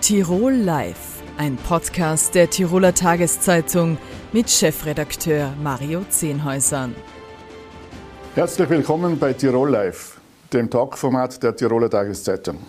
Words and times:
Tirol 0.00 0.54
Live, 0.54 1.22
ein 1.36 1.56
Podcast 1.56 2.34
der 2.34 2.48
Tiroler 2.48 2.94
Tageszeitung 2.94 3.98
mit 4.32 4.48
Chefredakteur 4.48 5.52
Mario 5.62 6.04
Zehnhäusern. 6.08 6.94
Herzlich 8.34 8.70
willkommen 8.70 9.18
bei 9.18 9.34
Tirol 9.34 9.68
Live, 9.68 10.18
dem 10.54 10.70
Talkformat 10.70 11.42
der 11.42 11.54
Tiroler 11.54 11.90
Tageszeitung. 11.90 12.60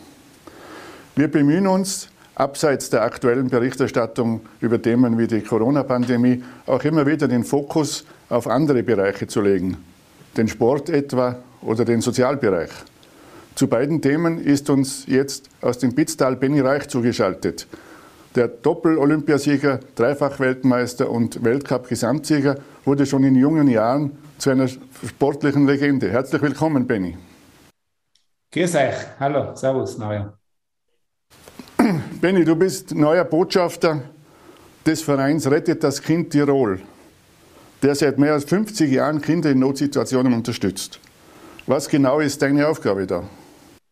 Wir 1.16 1.30
bemühen 1.30 1.68
uns, 1.68 2.10
abseits 2.36 2.90
der 2.90 3.04
aktuellen 3.04 3.50
Berichterstattung 3.50 4.42
über 4.60 4.82
Themen 4.82 5.18
wie 5.18 5.28
die 5.28 5.42
Corona-Pandemie 5.42 6.44
auch 6.66 6.84
immer 6.84 7.06
wieder 7.08 7.30
den 7.30 7.46
Fokus 7.46 8.06
auf 8.28 8.46
andere 8.46 8.84
Bereiche 8.84 9.26
zu 9.26 9.40
legen, 9.40 9.78
den 10.36 10.50
Sport 10.50 10.90
etwa 10.90 11.38
oder 11.62 11.86
den 11.86 12.02
Sozialbereich. 12.02 12.72
Zu 13.56 13.68
beiden 13.68 14.02
Themen 14.02 14.40
ist 14.40 14.70
uns 14.70 15.06
jetzt 15.08 15.50
aus 15.62 15.78
dem 15.78 15.94
Pitztal 15.94 16.36
Benny 16.36 16.62
Reich 16.62 16.88
zugeschaltet. 16.88 17.68
Der 18.36 18.48
Doppel-Olympiasieger, 18.48 19.82
Dreifach-Weltmeister 19.96 21.10
und 21.10 21.44
Weltcup-Gesamtsieger 21.44 22.56
wurde 22.86 23.06
schon 23.06 23.24
in 23.24 23.36
jungen 23.36 23.68
Jahren 23.68 24.18
zu 24.38 24.52
einer 24.52 24.68
sportlichen 24.68 25.68
Legende. 25.68 26.10
Herzlich 26.10 26.42
willkommen, 26.42 26.88
Benny. 26.88 27.18
Grüß 28.54 28.76
euch. 28.76 28.96
Hallo, 29.20 29.54
Servus, 29.56 29.98
Neuer. 29.98 30.34
Benny, 32.22 32.46
du 32.46 32.56
bist 32.56 32.96
neuer 32.96 33.26
Botschafter 33.26 34.02
des 34.86 35.02
Vereins 35.02 35.50
Rettet 35.50 35.84
das 35.84 36.02
Kind 36.02 36.32
Tirol, 36.32 36.82
der 37.84 37.96
seit 37.96 38.18
mehr 38.18 38.34
als 38.34 38.46
50 38.46 38.92
Jahren 38.92 39.22
Kinder 39.22 39.52
in 39.52 39.60
Notsituationen 39.60 40.34
unterstützt. 40.34 41.00
Was 41.68 41.90
genau 41.90 42.20
ist 42.20 42.42
deine 42.42 42.68
Aufgabe 42.68 43.06
da? 43.06 43.24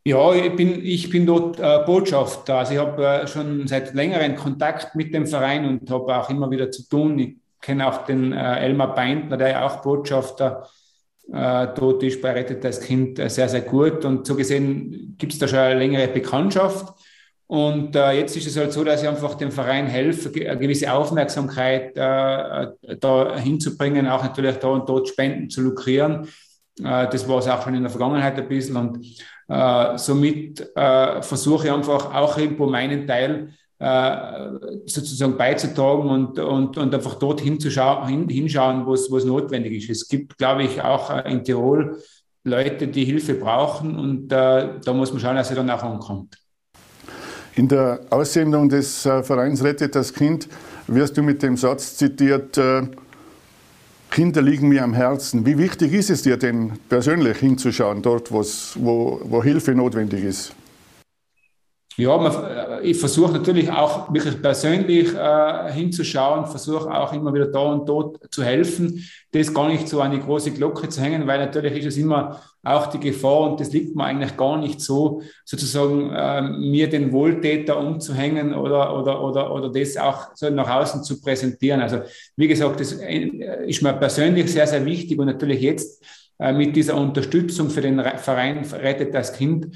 Ja, 0.06 0.34
ich 0.34 0.56
bin, 0.56 0.84
ich 0.84 1.10
bin 1.10 1.26
dort 1.26 1.60
äh, 1.60 1.84
Botschafter. 1.86 2.60
Also 2.60 2.74
ich 2.74 2.80
habe 2.80 3.06
äh, 3.06 3.28
schon 3.28 3.68
seit 3.68 3.94
längerem 3.94 4.36
Kontakt 4.36 4.96
mit 4.96 5.14
dem 5.14 5.28
Verein 5.28 5.66
und 5.66 5.90
habe 5.92 6.18
auch 6.18 6.30
immer 6.30 6.50
wieder 6.50 6.72
zu 6.72 6.88
tun. 6.88 7.20
Ich 7.20 7.36
kenne 7.62 7.88
auch 7.88 8.06
den 8.06 8.32
äh, 8.32 8.60
Elmar 8.60 8.96
Beintner, 8.96 9.38
der 9.38 9.50
ja 9.50 9.68
auch 9.68 9.82
Botschafter 9.82 10.68
äh, 11.32 11.68
dort 11.76 12.02
ist 12.02 12.22
bei 12.22 12.32
Rettet 12.32 12.64
das 12.64 12.80
Kind 12.80 13.20
äh, 13.20 13.30
sehr, 13.30 13.50
sehr 13.50 13.62
gut. 13.62 14.06
Und 14.06 14.26
so 14.26 14.36
gesehen 14.36 15.16
gibt 15.18 15.34
es 15.34 15.40
da 15.40 15.48
schon 15.48 15.60
eine 15.60 15.78
längere 15.78 16.08
Bekanntschaft. 16.08 16.94
Und 17.48 17.96
äh, 17.96 18.12
jetzt 18.14 18.38
ist 18.38 18.48
es 18.48 18.58
halt 18.58 18.72
so, 18.72 18.84
dass 18.84 19.02
ich 19.02 19.08
einfach 19.08 19.36
dem 19.36 19.52
Verein 19.52 19.88
helfe, 19.88 20.32
eine 20.34 20.60
gewisse 20.60 20.92
Aufmerksamkeit 20.94 21.98
da 21.98 23.38
hinzubringen, 23.38 24.08
auch 24.08 24.22
natürlich 24.22 24.58
da 24.58 24.68
und 24.68 24.88
dort 24.88 25.08
Spenden 25.08 25.50
zu 25.50 25.62
lukrieren. 25.62 26.28
Das 26.78 27.28
war 27.28 27.40
es 27.40 27.48
auch 27.48 27.64
schon 27.64 27.74
in 27.74 27.82
der 27.82 27.90
Vergangenheit 27.90 28.38
ein 28.38 28.48
bisschen. 28.48 28.76
Und 28.76 29.04
äh, 29.50 29.98
somit 29.98 30.62
äh, 30.76 31.22
versuche 31.22 31.68
ich 31.68 31.74
einfach 31.74 32.14
auch 32.14 32.38
irgendwo 32.38 32.68
meinen 32.68 33.08
Teil 33.08 33.50
äh, 33.80 34.50
sozusagen 34.86 35.38
beizutragen 35.38 36.10
und, 36.10 36.38
und, 36.38 36.78
und 36.78 36.94
einfach 36.94 37.16
dort 37.16 37.42
hinzuschauen, 37.42 38.08
hin, 38.08 38.30
hinschauen, 38.30 38.86
wo 38.86 38.94
es, 38.94 39.10
notwendig 39.26 39.90
ist. 39.90 39.90
Es 39.90 40.08
gibt, 40.08 40.38
glaube 40.38 40.64
ich, 40.64 40.82
auch 40.82 41.10
äh, 41.10 41.32
in 41.32 41.44
Tirol 41.44 41.98
Leute, 42.44 42.88
die 42.88 43.06
Hilfe 43.06 43.34
brauchen 43.34 43.98
und 43.98 44.32
äh, 44.32 44.80
da 44.84 44.94
muss 44.94 45.12
man 45.12 45.20
schauen, 45.20 45.36
dass 45.36 45.50
sie 45.50 45.56
dann 45.56 45.70
auch 45.70 45.84
ankommt. 45.84 46.38
In 47.56 47.68
der 47.68 48.02
Aussendung 48.10 48.70
des 48.70 49.02
Vereins 49.02 49.64
Rettet 49.64 49.96
das 49.96 50.14
Kind 50.14 50.48
wirst 50.88 51.18
du 51.18 51.24
mit 51.24 51.44
dem 51.44 51.58
Satz 51.58 51.98
zitiert, 51.98 52.58
Kinder 54.20 54.42
liegen 54.42 54.68
mir 54.68 54.84
am 54.84 54.94
Herzen. 54.94 55.46
Wie 55.46 55.58
wichtig 55.58 55.94
ist 55.94 56.10
es 56.10 56.24
dir 56.24 56.36
denn 56.36 56.78
persönlich 56.90 57.38
hinzuschauen, 57.38 58.02
dort, 58.02 58.34
wo, 58.34 58.44
wo 59.24 59.42
Hilfe 59.42 59.74
notwendig 59.74 60.26
ist? 60.26 60.54
Ja, 61.96 62.18
man, 62.18 62.34
ich 62.82 62.98
versuche 62.98 63.32
natürlich 63.32 63.72
auch 63.72 64.14
wirklich 64.14 64.42
persönlich 64.42 65.14
äh, 65.14 65.72
hinzuschauen, 65.72 66.46
versuche 66.46 66.92
auch 66.92 67.14
immer 67.14 67.34
wieder 67.34 67.48
da 67.48 67.60
und 67.60 67.88
dort 67.88 68.20
zu 68.32 68.44
helfen, 68.44 69.04
das 69.32 69.54
gar 69.54 69.68
nicht 69.68 69.88
so 69.88 70.02
an 70.02 70.12
die 70.12 70.20
große 70.20 70.52
Glocke 70.52 70.90
zu 70.90 71.02
hängen, 71.02 71.28
weil 71.28 71.40
natürlich 71.40 71.78
ist 71.78 71.86
es 71.86 71.98
immer 71.98 72.42
auch 72.64 72.88
die 72.88 73.00
Gefahr 73.00 73.42
und 73.42 73.60
das 73.60 73.72
liegt 73.72 73.96
mir 73.96 74.04
eigentlich 74.04 74.36
gar 74.36 74.58
nicht 74.58 74.82
so, 74.82 75.22
sozusagen 75.46 76.12
äh, 76.12 76.42
mir 76.42 76.90
den 76.90 77.12
Wohltäter 77.12 77.78
umzuhängen 77.78 78.54
oder, 78.54 78.98
oder, 78.98 79.24
oder, 79.24 79.54
oder 79.54 79.70
das 79.70 79.98
auch 79.98 80.36
so 80.36 80.50
nach 80.50 80.70
außen 80.70 81.04
zu 81.04 81.22
präsentieren. 81.22 81.82
Also 81.82 82.02
wie 82.36 82.48
gesagt, 82.48 82.80
das 82.80 82.94
äh, 82.94 83.66
ist 83.68 83.82
mir 83.82 83.94
persönlich 83.94 84.52
sehr, 84.52 84.68
sehr 84.68 84.86
wichtig 84.86 85.20
und 85.20 85.28
natürlich 85.28 85.62
jetzt 85.62 86.04
äh, 86.40 86.54
mit 86.54 86.76
dieser 86.76 86.96
Unterstützung 86.96 87.70
für 87.70 87.82
den 87.82 88.02
Verein 88.18 88.66
Rettet 88.66 89.14
das 89.14 89.34
Kind 89.34 89.68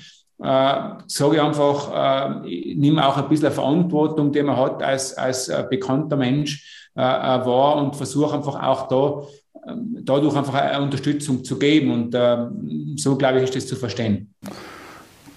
äh, 0.43 1.03
sage 1.07 1.35
ich 1.35 1.41
einfach, 1.41 2.43
äh, 2.45 2.75
nehme 2.75 3.07
auch 3.07 3.17
ein 3.17 3.29
bisschen 3.29 3.51
Verantwortung, 3.51 4.31
die 4.31 4.43
man 4.43 4.57
hat 4.57 4.83
als, 4.83 5.17
als 5.17 5.47
äh, 5.47 5.63
bekannter 5.69 6.17
Mensch 6.17 6.89
äh, 6.95 7.01
äh 7.01 7.45
wahr 7.45 7.77
und 7.77 7.95
versuche 7.95 8.35
einfach 8.35 8.61
auch 8.61 8.87
da 8.87 9.23
ähm, 9.69 9.97
dadurch 10.01 10.35
einfach 10.35 10.55
eine 10.55 10.83
Unterstützung 10.83 11.43
zu 11.43 11.57
geben. 11.57 11.91
Und 11.91 12.13
äh, 12.13 12.37
so, 12.97 13.15
glaube 13.15 13.37
ich, 13.37 13.45
ist 13.45 13.55
das 13.55 13.67
zu 13.67 13.75
verstehen. 13.75 14.33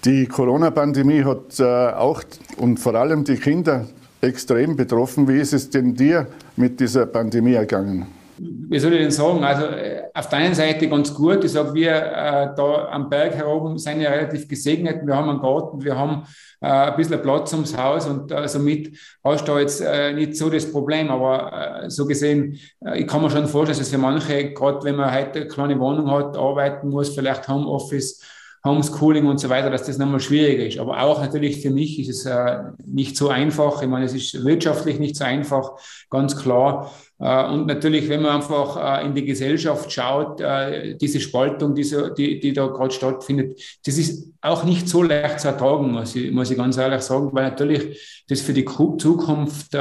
Die 0.03 0.25
Corona-Pandemie 0.25 1.23
hat 1.23 1.59
äh, 1.59 1.93
auch 1.93 2.21
und 2.57 2.77
vor 2.77 2.95
allem 2.95 3.23
die 3.23 3.37
Kinder 3.37 3.87
extrem 4.21 4.75
betroffen. 4.75 5.27
Wie 5.27 5.39
ist 5.39 5.53
es 5.53 5.69
denn 5.69 5.95
dir 5.95 6.27
mit 6.55 6.79
dieser 6.79 7.05
Pandemie 7.05 7.53
ergangen? 7.53 8.07
wie 8.39 8.79
soll 8.79 8.93
ich 8.93 8.99
denn 8.99 9.11
sagen? 9.11 9.43
Also 9.43 9.65
äh, 9.65 9.96
auf 10.17 10.29
der 10.29 10.39
einen 10.39 10.55
Seite 10.55 10.89
ganz 10.89 11.13
gut. 11.13 11.43
Ich 11.43 11.51
sage, 11.51 11.73
wir 11.75 11.91
äh, 11.91 12.55
da 12.55 12.87
am 12.89 13.07
Berg 13.07 13.35
heroben 13.35 13.77
sind 13.77 14.01
ja 14.01 14.09
relativ 14.09 14.47
gesegnet. 14.47 15.05
Wir 15.05 15.15
haben 15.15 15.29
einen 15.29 15.39
Garten, 15.39 15.83
wir 15.83 15.95
haben 15.95 16.23
äh, 16.59 16.67
ein 16.67 16.95
bisschen 16.95 17.21
Platz 17.21 17.53
ums 17.53 17.77
Haus 17.77 18.07
und 18.07 18.31
äh, 18.31 18.47
somit 18.47 18.97
hast 19.23 19.47
du 19.47 19.59
jetzt 19.59 19.79
äh, 19.79 20.13
nicht 20.13 20.35
so 20.35 20.49
das 20.49 20.71
Problem. 20.71 21.11
Aber 21.11 21.83
äh, 21.83 21.89
so 21.91 22.07
gesehen, 22.07 22.59
äh, 22.83 22.99
ich 22.99 23.07
kann 23.07 23.21
mir 23.21 23.29
schon 23.29 23.47
vorstellen, 23.47 23.77
dass 23.77 23.89
für 23.89 23.99
manche, 23.99 24.53
gerade 24.53 24.83
wenn 24.83 24.95
man 24.95 25.13
heute 25.13 25.41
eine 25.41 25.47
kleine 25.47 25.79
Wohnung 25.79 26.09
hat, 26.09 26.35
arbeiten 26.35 26.89
muss, 26.89 27.13
vielleicht 27.13 27.47
Homeoffice, 27.47 28.19
Homeschooling 28.65 29.25
und 29.25 29.39
so 29.39 29.49
weiter, 29.49 29.69
dass 29.69 29.85
das 29.85 29.97
nochmal 29.97 30.19
schwieriger 30.19 30.65
ist. 30.65 30.79
Aber 30.79 31.01
auch 31.01 31.21
natürlich 31.21 31.61
für 31.61 31.69
mich 31.69 31.99
ist 31.99 32.09
es 32.09 32.25
äh, 32.25 32.59
nicht 32.85 33.15
so 33.17 33.29
einfach. 33.29 33.81
Ich 33.81 33.87
meine, 33.87 34.05
es 34.05 34.13
ist 34.13 34.45
wirtschaftlich 34.45 34.99
nicht 34.99 35.15
so 35.15 35.23
einfach, 35.23 35.71
ganz 36.09 36.35
klar. 36.35 36.91
Äh, 37.19 37.45
und 37.45 37.67
natürlich, 37.67 38.09
wenn 38.09 38.21
man 38.21 38.35
einfach 38.37 39.01
äh, 39.01 39.05
in 39.05 39.15
die 39.15 39.25
Gesellschaft 39.25 39.91
schaut, 39.91 40.39
äh, 40.41 40.95
diese 40.95 41.19
Spaltung, 41.19 41.73
diese, 41.73 42.13
die, 42.13 42.39
die 42.39 42.53
da 42.53 42.67
gerade 42.67 42.91
stattfindet, 42.91 43.59
das 43.85 43.97
ist 43.97 44.31
auch 44.41 44.63
nicht 44.63 44.87
so 44.87 45.03
leicht 45.03 45.39
zu 45.39 45.47
ertragen, 45.47 45.91
muss 45.91 46.15
ich, 46.15 46.31
muss 46.31 46.51
ich 46.51 46.57
ganz 46.57 46.77
ehrlich 46.77 47.01
sagen, 47.01 47.29
weil 47.33 47.49
natürlich 47.49 48.23
das 48.27 48.41
für 48.41 48.53
die 48.53 48.65
Zukunft 48.65 49.75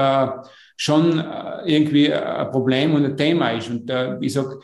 schon 0.79 1.25
irgendwie 1.65 2.13
ein 2.13 2.51
Problem 2.51 2.95
und 2.95 3.05
ein 3.05 3.17
Thema 3.17 3.51
ist. 3.51 3.71
Und 3.71 3.91
ich 4.21 4.33
sag, 4.33 4.59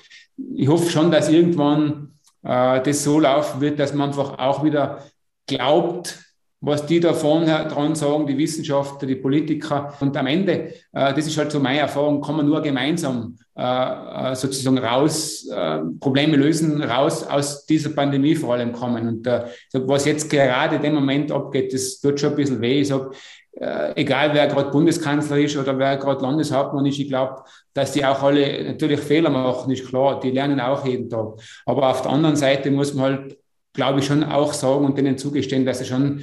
ich 0.55 0.69
hoffe 0.69 0.91
schon, 0.91 1.11
dass 1.11 1.29
irgendwann 1.29 2.12
das 2.43 3.05
so 3.05 3.21
laufen 3.21 3.61
wird, 3.61 3.79
dass 3.79 3.95
man 3.95 4.09
einfach 4.09 4.39
auch 4.39 4.65
wieder 4.65 4.99
glaubt, 5.47 6.19
was 6.63 6.87
die 6.87 7.01
da 7.01 7.13
vorne 7.13 7.67
dran 7.69 7.97
sagen, 7.97 8.27
die 8.27 8.39
Wissenschaftler, 8.39 9.09
die 9.09 9.17
Politiker. 9.17 9.93
Und 9.99 10.17
am 10.17 10.29
Ende, 10.29 10.75
äh, 10.93 11.13
das 11.13 11.27
ist 11.27 11.37
halt 11.37 11.51
so 11.51 11.59
meine 11.59 11.81
Erfahrung, 11.81 12.21
kann 12.21 12.37
man 12.37 12.47
nur 12.47 12.63
gemeinsam 12.63 13.37
äh, 13.57 14.31
äh, 14.31 14.35
sozusagen 14.37 14.79
raus, 14.79 15.49
äh, 15.49 15.81
Probleme 15.99 16.37
lösen, 16.37 16.81
raus 16.81 17.25
aus 17.25 17.67
dieser 17.67 17.91
Pandemie 17.91 18.37
vor 18.37 18.55
allem 18.55 18.73
kommen. 18.73 19.09
Und 19.09 19.27
äh, 19.27 19.45
was 19.73 20.05
jetzt 20.05 20.31
gerade 20.31 20.77
in 20.77 20.83
dem 20.83 20.95
Moment 20.95 21.33
abgeht, 21.33 21.75
das 21.75 21.99
tut 21.99 22.21
schon 22.21 22.31
ein 22.31 22.37
bisschen 22.37 22.61
weh. 22.61 22.81
Ich 22.81 22.89
sag, 22.89 23.13
äh, 23.53 24.01
egal 24.01 24.35
wer 24.35 24.47
gerade 24.47 24.71
Bundeskanzler 24.71 25.39
ist 25.39 25.57
oder 25.57 25.79
wer 25.79 25.97
gerade 25.97 26.23
Landeshauptmann 26.23 26.87
ist, 26.87 26.99
ich 26.99 27.09
glaube, 27.09 27.43
dass 27.75 27.93
die 27.93 28.05
auch 28.05 28.23
alle 28.23 28.65
natürlich 28.65 29.01
Fehler 29.01 29.31
machen, 29.31 29.71
ist 29.73 29.87
klar. 29.87 30.21
Die 30.21 30.31
lernen 30.31 30.61
auch 30.61 30.87
jeden 30.87 31.09
Tag. 31.09 31.35
Aber 31.67 31.91
auf 31.91 32.03
der 32.03 32.13
anderen 32.13 32.37
Seite 32.37 32.71
muss 32.71 32.95
man 32.95 33.05
halt 33.05 33.37
glaube 33.73 34.01
ich, 34.01 34.07
schon 34.07 34.25
auch 34.25 34.53
sagen 34.53 34.85
und 34.85 34.99
denen 34.99 35.19
zugestehen, 35.19 35.65
dass 35.65 35.79
sie 35.79 35.87
schon 35.87 36.23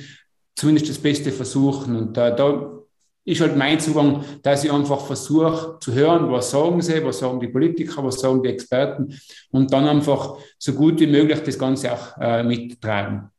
zumindest 0.56 0.90
das 0.90 0.98
Beste 0.98 1.32
versuchen. 1.32 1.96
Und 1.96 2.18
äh, 2.18 2.36
da 2.36 2.72
ist 3.26 3.42
halt 3.42 3.56
mein 3.56 3.80
Zugang, 3.80 4.24
dass 4.44 4.64
ich 4.64 4.72
einfach 4.72 5.06
versuche 5.06 5.78
zu 5.80 5.94
hören, 5.94 6.32
was 6.32 6.52
sagen 6.52 6.82
sie, 6.82 7.04
was 7.04 7.20
sagen 7.20 7.40
die 7.40 7.48
Politiker, 7.48 8.04
was 8.04 8.20
sagen 8.20 8.42
die 8.44 8.50
Experten 8.50 9.14
und 9.52 9.72
dann 9.72 9.88
einfach 9.88 10.38
so 10.58 10.74
gut 10.74 11.00
wie 11.00 11.08
möglich 11.08 11.42
das 11.44 11.58
Ganze 11.58 11.94
auch 11.94 12.18
äh, 12.20 12.44
mittragen. 12.44 13.30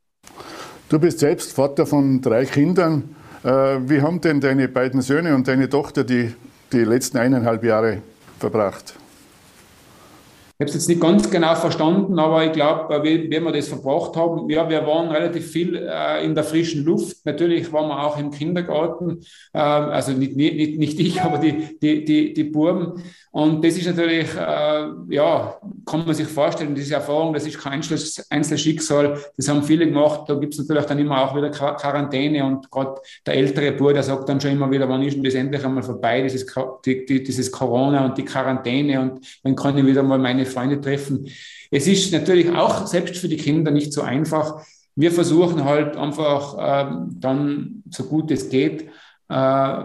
Du 0.88 0.98
bist 0.98 1.20
selbst 1.20 1.52
Vater 1.52 1.86
von 1.86 2.20
drei 2.20 2.44
Kindern. 2.44 3.16
Äh, 3.42 3.48
wie 3.88 4.02
haben 4.02 4.20
denn 4.20 4.40
deine 4.40 4.69
beiden 4.69 5.00
Söhne 5.00 5.34
und 5.34 5.48
deine 5.48 5.69
Tochter 5.69 6.04
die, 6.04 6.34
die 6.72 6.84
letzten 6.84 7.19
eineinhalb 7.19 7.64
Jahre 7.64 8.02
verbracht? 8.38 8.94
Habe 10.60 10.68
es 10.68 10.74
jetzt 10.74 10.88
nicht 10.88 11.00
ganz 11.00 11.30
genau 11.30 11.54
verstanden, 11.54 12.18
aber 12.18 12.44
ich 12.44 12.52
glaube, 12.52 13.02
wie, 13.02 13.30
wie 13.30 13.40
wir 13.40 13.52
das 13.52 13.68
verbracht 13.68 14.14
haben, 14.14 14.48
ja, 14.50 14.68
wir 14.68 14.86
waren 14.86 15.08
relativ 15.08 15.50
viel 15.50 15.74
äh, 15.74 16.22
in 16.22 16.34
der 16.34 16.44
frischen 16.44 16.84
Luft. 16.84 17.24
Natürlich 17.24 17.72
waren 17.72 17.88
wir 17.88 18.04
auch 18.04 18.18
im 18.18 18.30
Kindergarten, 18.30 19.20
äh, 19.54 19.58
also 19.58 20.12
nicht, 20.12 20.36
nicht, 20.36 20.78
nicht 20.78 21.00
ich, 21.00 21.22
aber 21.22 21.38
die, 21.38 21.78
die, 21.80 22.04
die, 22.04 22.34
die 22.34 22.44
Buben. 22.44 23.02
Und 23.32 23.64
das 23.64 23.76
ist 23.76 23.86
natürlich, 23.86 24.26
äh, 24.34 24.88
ja, 25.08 25.56
kann 25.86 26.04
man 26.04 26.14
sich 26.14 26.26
vorstellen, 26.26 26.74
diese 26.74 26.94
Erfahrung, 26.94 27.32
das 27.32 27.46
ist 27.46 27.58
kein 27.58 27.80
Einzelschicksal, 28.30 29.18
das 29.36 29.48
haben 29.48 29.62
viele 29.62 29.86
gemacht. 29.86 30.24
Da 30.28 30.34
gibt 30.34 30.52
es 30.52 30.58
natürlich 30.58 30.84
dann 30.84 30.98
immer 30.98 31.22
auch 31.22 31.36
wieder 31.36 31.50
Quarantäne 31.50 32.44
und 32.44 32.70
gerade 32.70 33.00
der 33.24 33.34
ältere 33.34 33.72
Bruder 33.72 34.02
sagt 34.02 34.28
dann 34.28 34.40
schon 34.40 34.50
immer 34.50 34.70
wieder, 34.70 34.88
wann 34.88 35.02
ist 35.04 35.14
denn 35.14 35.22
das 35.22 35.34
endlich 35.34 35.64
einmal 35.64 35.84
vorbei, 35.84 36.22
dieses, 36.22 36.44
die, 36.84 37.06
die, 37.06 37.22
dieses 37.22 37.50
Corona 37.52 38.04
und 38.04 38.18
die 38.18 38.24
Quarantäne 38.24 39.00
und 39.00 39.20
dann 39.44 39.54
kann 39.54 39.78
ich 39.78 39.86
wieder 39.86 40.02
mal 40.02 40.18
meine 40.18 40.44
Freunde 40.50 40.81
treffen. 40.81 41.29
Es 41.70 41.87
ist 41.87 42.12
natürlich 42.12 42.50
auch 42.50 42.87
selbst 42.87 43.17
für 43.17 43.29
die 43.29 43.37
Kinder 43.37 43.70
nicht 43.70 43.93
so 43.93 44.02
einfach. 44.02 44.64
Wir 44.97 45.12
versuchen 45.12 45.64
halt 45.64 45.97
einfach 45.97 46.58
äh, 46.58 46.93
dann, 47.19 47.82
so 47.91 48.05
gut 48.05 48.31
es 48.31 48.49
geht, 48.49 48.82
äh, 48.82 49.85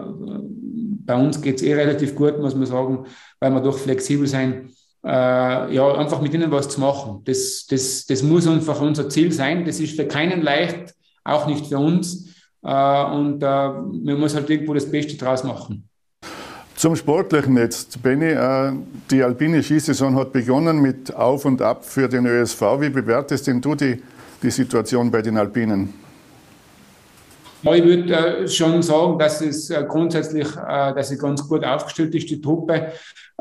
bei 1.05 1.15
uns 1.15 1.39
geht 1.41 1.57
es 1.57 1.61
eh 1.61 1.75
relativ 1.75 2.15
gut, 2.15 2.39
muss 2.39 2.55
man 2.55 2.65
sagen, 2.65 3.05
weil 3.39 3.51
wir 3.51 3.61
doch 3.61 3.77
flexibel 3.77 4.25
sein, 4.27 4.71
äh, 5.05 5.75
ja, 5.75 5.93
einfach 5.95 6.19
mit 6.19 6.33
ihnen 6.33 6.49
was 6.51 6.67
zu 6.67 6.81
machen. 6.81 7.21
Das, 7.25 7.67
das, 7.69 8.07
das 8.07 8.23
muss 8.23 8.47
einfach 8.47 8.81
unser 8.81 9.07
Ziel 9.07 9.31
sein. 9.31 9.63
Das 9.63 9.79
ist 9.79 9.95
für 9.95 10.07
keinen 10.07 10.41
leicht, 10.41 10.95
auch 11.23 11.45
nicht 11.45 11.67
für 11.67 11.77
uns. 11.77 12.33
Äh, 12.63 13.05
und 13.05 13.43
äh, 13.43 13.45
man 13.45 14.19
muss 14.19 14.33
halt 14.33 14.49
irgendwo 14.49 14.73
das 14.73 14.89
Beste 14.89 15.15
draus 15.15 15.43
machen. 15.43 15.87
Zum 16.85 16.95
Sportlichen 16.95 17.57
jetzt. 17.57 18.03
Benny, 18.03 18.25
äh, 18.25 18.71
die 19.09 19.23
alpine 19.23 19.63
Skisaison 19.63 20.15
hat 20.17 20.31
begonnen 20.31 20.79
mit 20.79 21.11
Auf 21.15 21.43
und 21.45 21.59
Ab 21.59 21.83
für 21.83 22.07
den 22.07 22.27
ÖSV. 22.27 22.61
Wie 22.79 22.89
bewertest 22.91 23.47
denn 23.47 23.59
du 23.59 23.73
die, 23.73 24.03
die 24.43 24.51
Situation 24.51 25.09
bei 25.09 25.23
den 25.23 25.35
Alpinen? 25.35 25.91
Ich 27.63 27.83
würde 27.83 28.13
äh, 28.13 28.47
schon 28.47 28.83
sagen, 28.83 29.17
dass 29.17 29.41
es 29.41 29.71
äh, 29.71 29.83
grundsätzlich, 29.87 30.47
dass 30.51 31.09
sie 31.09 31.17
ganz 31.17 31.49
gut 31.49 31.65
aufgestellt 31.65 32.13
ist, 32.13 32.29
die 32.29 32.39
Truppe. 32.39 32.91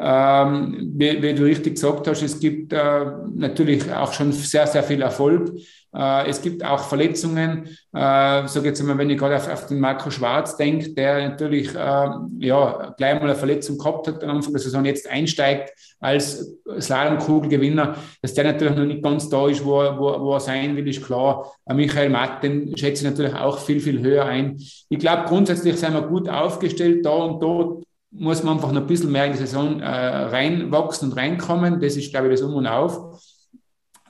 Ähm, 0.00 0.93
wie, 0.94 1.23
wie, 1.23 1.35
du 1.35 1.44
richtig 1.44 1.75
gesagt 1.75 2.08
hast, 2.08 2.23
es 2.23 2.41
gibt 2.41 2.73
natürlich 2.73 3.93
auch 3.93 4.14
schon 4.14 4.32
sehr, 4.32 4.67
sehr 4.67 4.82
viel 4.82 5.02
Erfolg. 5.02 5.52
Äh, 5.94 6.29
es 6.29 6.43
gibt 6.43 6.64
auch 6.64 6.81
Verletzungen. 6.81 7.69
Äh, 7.93 8.49
so 8.49 8.61
jetzt 8.61 8.82
mal, 8.82 8.99
wenn 8.99 9.11
ich 9.11 9.19
gerade 9.19 9.37
auf, 9.37 9.49
auf, 9.49 9.67
den 9.67 9.79
Marco 9.79 10.11
Schwarz 10.11 10.56
denke, 10.56 10.91
der 10.91 11.29
natürlich 11.29 11.75
äh, 11.75 12.08
ja, 12.38 12.94
gleich 12.96 13.14
mal 13.14 13.23
eine 13.23 13.35
Verletzung 13.35 13.79
gehabt 13.79 14.08
hat 14.08 14.25
am 14.25 14.31
Anfang 14.31 14.52
der 14.52 14.61
Saison, 14.61 14.85
jetzt 14.85 15.08
einsteigt 15.08 15.73
als 16.00 16.56
Slalomkugelgewinner, 16.79 17.96
dass 18.23 18.35
der 18.35 18.44
natürlich 18.44 18.76
noch 18.76 18.85
nicht 18.85 19.02
ganz 19.02 19.29
da 19.29 19.49
ist, 19.49 19.64
wo, 19.64 19.76
wo, 19.76 20.20
wo 20.20 20.35
er 20.35 20.41
sein 20.41 20.76
will, 20.76 20.88
ist 20.88 21.05
klar. 21.05 21.52
Äh, 21.67 21.75
Michael 21.75 22.11
Matt, 22.11 22.43
den 22.43 22.76
schätze 22.76 23.05
ich 23.05 23.11
natürlich 23.11 23.35
auch 23.35 23.58
viel, 23.58 23.81
viel 23.81 24.00
höher 24.00 24.25
ein. 24.25 24.58
Ich 24.88 24.99
glaube, 24.99 25.25
grundsätzlich 25.26 25.76
sind 25.76 25.94
wir 25.94 26.02
gut 26.02 26.29
aufgestellt 26.29 27.06
da 27.06 27.11
und 27.11 27.41
dort 27.41 27.85
muss 28.11 28.43
man 28.43 28.55
einfach 28.55 28.73
noch 28.73 28.82
ein 28.82 28.87
bisschen 28.87 29.11
mehr 29.12 29.26
in 29.26 29.32
die 29.32 29.38
Saison 29.38 29.81
äh, 29.81 29.87
reinwachsen 29.87 31.11
und 31.11 31.17
reinkommen. 31.17 31.81
Das 31.81 31.96
ist, 31.96 32.11
glaube 32.11 32.29
ich, 32.29 32.41
das 32.41 32.43
Um 32.43 32.55
und 32.55 32.67
Auf. 32.67 33.33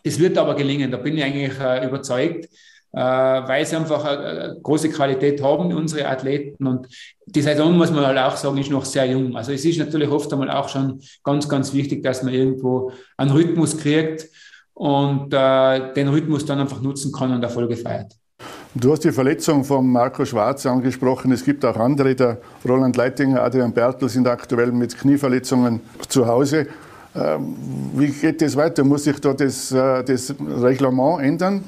Es 0.07 0.19
wird 0.19 0.37
aber 0.37 0.55
gelingen, 0.55 0.91
da 0.91 0.99
bin 0.99 1.17
ich 1.17 1.25
eigentlich 1.25 1.59
äh, 1.59 1.87
überzeugt, 1.87 2.45
äh, 2.93 2.99
weil 2.99 3.65
sie 3.65 3.75
einfach 3.75 4.05
eine 4.05 4.59
große 4.63 4.91
Qualität 4.91 5.43
haben, 5.43 5.73
unsere 5.75 6.07
Athleten. 6.07 6.67
Und 6.67 6.87
die 7.27 7.41
Saison, 7.41 7.77
muss 7.77 7.91
man 7.91 8.07
halt 8.07 8.19
auch 8.19 8.37
sagen, 8.37 8.59
ist 8.59 8.71
noch 8.71 8.85
sehr 8.85 9.07
jung. 9.07 9.35
Also 9.35 9.53
es 9.53 9.65
ist 9.65 9.79
natürlich 9.79 10.11
oft 10.11 10.31
einmal 10.33 10.51
auch 10.51 10.69
schon 10.69 11.01
ganz, 11.25 11.49
ganz 11.49 11.73
wichtig, 11.73 12.03
dass 12.03 12.23
man 12.23 12.35
irgendwo 12.35 12.93
einen 13.17 13.31
Rhythmus 13.31 13.79
kriegt 13.79 14.29
und 14.75 15.33
äh, 15.33 15.93
den 15.95 16.09
Rhythmus 16.09 16.45
dann 16.45 16.61
einfach 16.61 16.83
nutzen 16.83 17.11
kann 17.11 17.33
und 17.33 17.43
Erfolge 17.43 17.77
feiert. 17.77 18.13
Du 18.75 18.93
hast 18.93 19.05
die 19.05 19.13
Verletzung 19.13 19.65
von 19.65 19.91
Marco 19.91 20.25
Schwarz 20.27 20.67
angesprochen. 20.67 21.33
Es 21.33 21.45
gibt 21.45 21.65
auch 21.65 21.77
andere, 21.77 22.15
der 22.15 22.39
Roland 22.69 22.97
Leitinger, 22.97 23.43
Adrian 23.43 23.73
Bertel 23.73 24.09
sind 24.11 24.29
aktuell 24.29 24.73
mit 24.73 24.99
Knieverletzungen 24.99 25.81
zu 26.09 26.27
Hause. 26.27 26.67
Ähm, 27.17 27.57
wie 27.95 28.09
geht 28.09 28.43
das 28.43 28.57
weiter? 28.57 28.83
Muss 28.85 29.05
sich 29.05 29.21
da 29.21 29.33
das, 29.33 29.71
äh, 29.71 30.03
das 30.03 30.35
Reglement 30.41 31.23
ändern? 31.23 31.65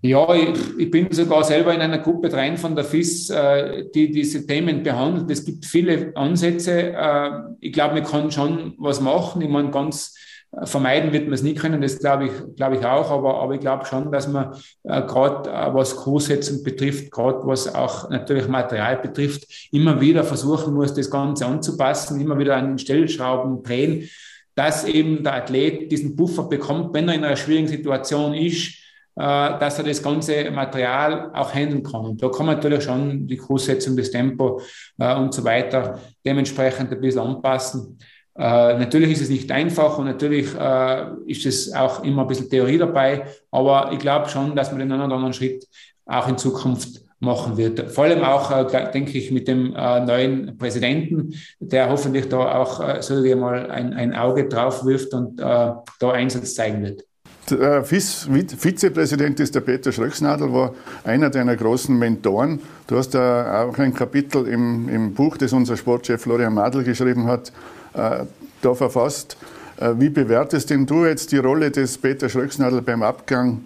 Ja, 0.00 0.34
ich, 0.34 0.78
ich, 0.78 0.90
bin 0.90 1.10
sogar 1.12 1.44
selber 1.44 1.74
in 1.74 1.80
einer 1.80 1.98
Gruppe 1.98 2.28
drin 2.28 2.58
von 2.58 2.76
der 2.76 2.84
FIS, 2.84 3.30
äh, 3.30 3.84
die 3.94 4.10
diese 4.10 4.46
Themen 4.46 4.82
behandelt. 4.82 5.30
Es 5.30 5.44
gibt 5.44 5.64
viele 5.64 6.12
Ansätze. 6.14 6.92
Äh, 6.92 7.30
ich 7.60 7.72
glaube, 7.72 7.94
man 7.94 8.04
kann 8.04 8.30
schon 8.30 8.74
was 8.76 9.00
machen. 9.00 9.40
Ich 9.40 9.48
meine, 9.48 9.70
ganz 9.70 10.14
Vermeiden 10.62 11.12
wird 11.12 11.24
man 11.24 11.32
es 11.32 11.42
nie 11.42 11.54
können, 11.54 11.80
das 11.80 11.98
glaube 11.98 12.26
ich, 12.26 12.56
glaube 12.56 12.76
ich 12.76 12.84
auch, 12.84 13.10
aber, 13.10 13.40
aber 13.40 13.54
ich 13.54 13.60
glaube 13.60 13.84
schon, 13.86 14.12
dass 14.12 14.28
man 14.28 14.54
äh, 14.84 15.02
gerade 15.02 15.50
äh, 15.50 15.74
was 15.74 15.96
Kurssetzung 15.96 16.62
betrifft, 16.62 17.10
gerade 17.10 17.40
was 17.44 17.74
auch 17.74 18.08
natürlich 18.10 18.46
Material 18.46 18.98
betrifft, 18.98 19.68
immer 19.72 20.00
wieder 20.00 20.22
versuchen 20.22 20.74
muss, 20.74 20.94
das 20.94 21.10
Ganze 21.10 21.46
anzupassen, 21.46 22.20
immer 22.20 22.38
wieder 22.38 22.56
an 22.56 22.68
den 22.68 22.78
Stellschrauben 22.78 23.62
drehen, 23.62 24.08
dass 24.54 24.84
eben 24.84 25.24
der 25.24 25.34
Athlet 25.34 25.90
diesen 25.90 26.14
Buffer 26.14 26.44
bekommt, 26.44 26.94
wenn 26.94 27.08
er 27.08 27.14
in 27.14 27.24
einer 27.24 27.36
schwierigen 27.36 27.68
Situation 27.68 28.34
ist, 28.34 28.74
äh, 29.16 29.58
dass 29.58 29.78
er 29.78 29.84
das 29.84 30.02
ganze 30.02 30.50
Material 30.50 31.30
auch 31.34 31.52
handeln 31.54 31.82
kann. 31.82 32.04
Und 32.04 32.22
da 32.22 32.28
kann 32.28 32.46
man 32.46 32.56
natürlich 32.56 32.84
schon 32.84 33.26
die 33.26 33.36
Kurssetzung, 33.36 33.96
das 33.96 34.10
Tempo 34.10 34.60
äh, 34.98 35.14
und 35.16 35.32
so 35.34 35.44
weiter 35.44 36.00
dementsprechend 36.24 36.92
ein 36.92 37.00
bisschen 37.00 37.20
anpassen. 37.20 37.98
Äh, 38.36 38.78
natürlich 38.78 39.12
ist 39.12 39.22
es 39.22 39.28
nicht 39.28 39.50
einfach 39.52 39.96
und 39.98 40.06
natürlich 40.06 40.48
äh, 40.58 41.06
ist 41.26 41.46
es 41.46 41.72
auch 41.72 42.02
immer 42.02 42.22
ein 42.22 42.28
bisschen 42.28 42.50
Theorie 42.50 42.78
dabei, 42.78 43.26
aber 43.50 43.92
ich 43.92 44.00
glaube 44.00 44.28
schon, 44.28 44.56
dass 44.56 44.70
man 44.70 44.80
den 44.80 44.90
einen 44.90 45.02
oder 45.02 45.14
anderen 45.14 45.32
Schritt 45.32 45.64
auch 46.04 46.28
in 46.28 46.36
Zukunft 46.36 47.00
machen 47.20 47.56
wird. 47.56 47.90
Vor 47.92 48.04
allem 48.04 48.22
auch, 48.22 48.50
äh, 48.50 48.90
denke 48.92 49.16
ich, 49.18 49.30
mit 49.30 49.46
dem 49.46 49.74
äh, 49.74 50.00
neuen 50.00 50.58
Präsidenten, 50.58 51.34
der 51.60 51.88
hoffentlich 51.88 52.28
da 52.28 52.56
auch 52.60 52.80
äh, 52.80 53.02
so 53.02 53.14
mal 53.36 53.70
ein, 53.70 53.92
ein 53.94 54.14
Auge 54.14 54.48
drauf 54.48 54.84
wirft 54.84 55.14
und 55.14 55.40
äh, 55.40 55.42
da 55.42 56.10
Einsatz 56.12 56.54
zeigen 56.54 56.82
wird. 56.82 57.04
Der 57.50 57.84
Vizepräsident 57.84 59.38
ist 59.38 59.54
der 59.54 59.60
Peter 59.60 59.92
Schröcksnadel, 59.92 60.50
war 60.50 60.74
einer 61.04 61.28
deiner 61.28 61.54
großen 61.54 61.96
Mentoren. 61.96 62.58
Du 62.86 62.96
hast 62.96 63.10
da 63.10 63.64
auch 63.64 63.78
ein 63.78 63.92
Kapitel 63.92 64.48
im, 64.48 64.88
im 64.88 65.12
Buch, 65.12 65.36
das 65.36 65.52
unser 65.52 65.76
Sportchef 65.76 66.22
Florian 66.22 66.54
Madl 66.54 66.82
geschrieben 66.84 67.26
hat, 67.26 67.52
da 67.94 68.74
verfasst. 68.74 69.36
Äh, 69.76 69.94
wie 69.98 70.08
bewertest 70.08 70.70
denn 70.70 70.86
du 70.86 71.04
jetzt 71.04 71.32
die 71.32 71.38
Rolle 71.38 71.70
des 71.70 71.98
Peter 71.98 72.28
Schröcksnadel 72.28 72.82
beim 72.82 73.02
Abgang 73.02 73.64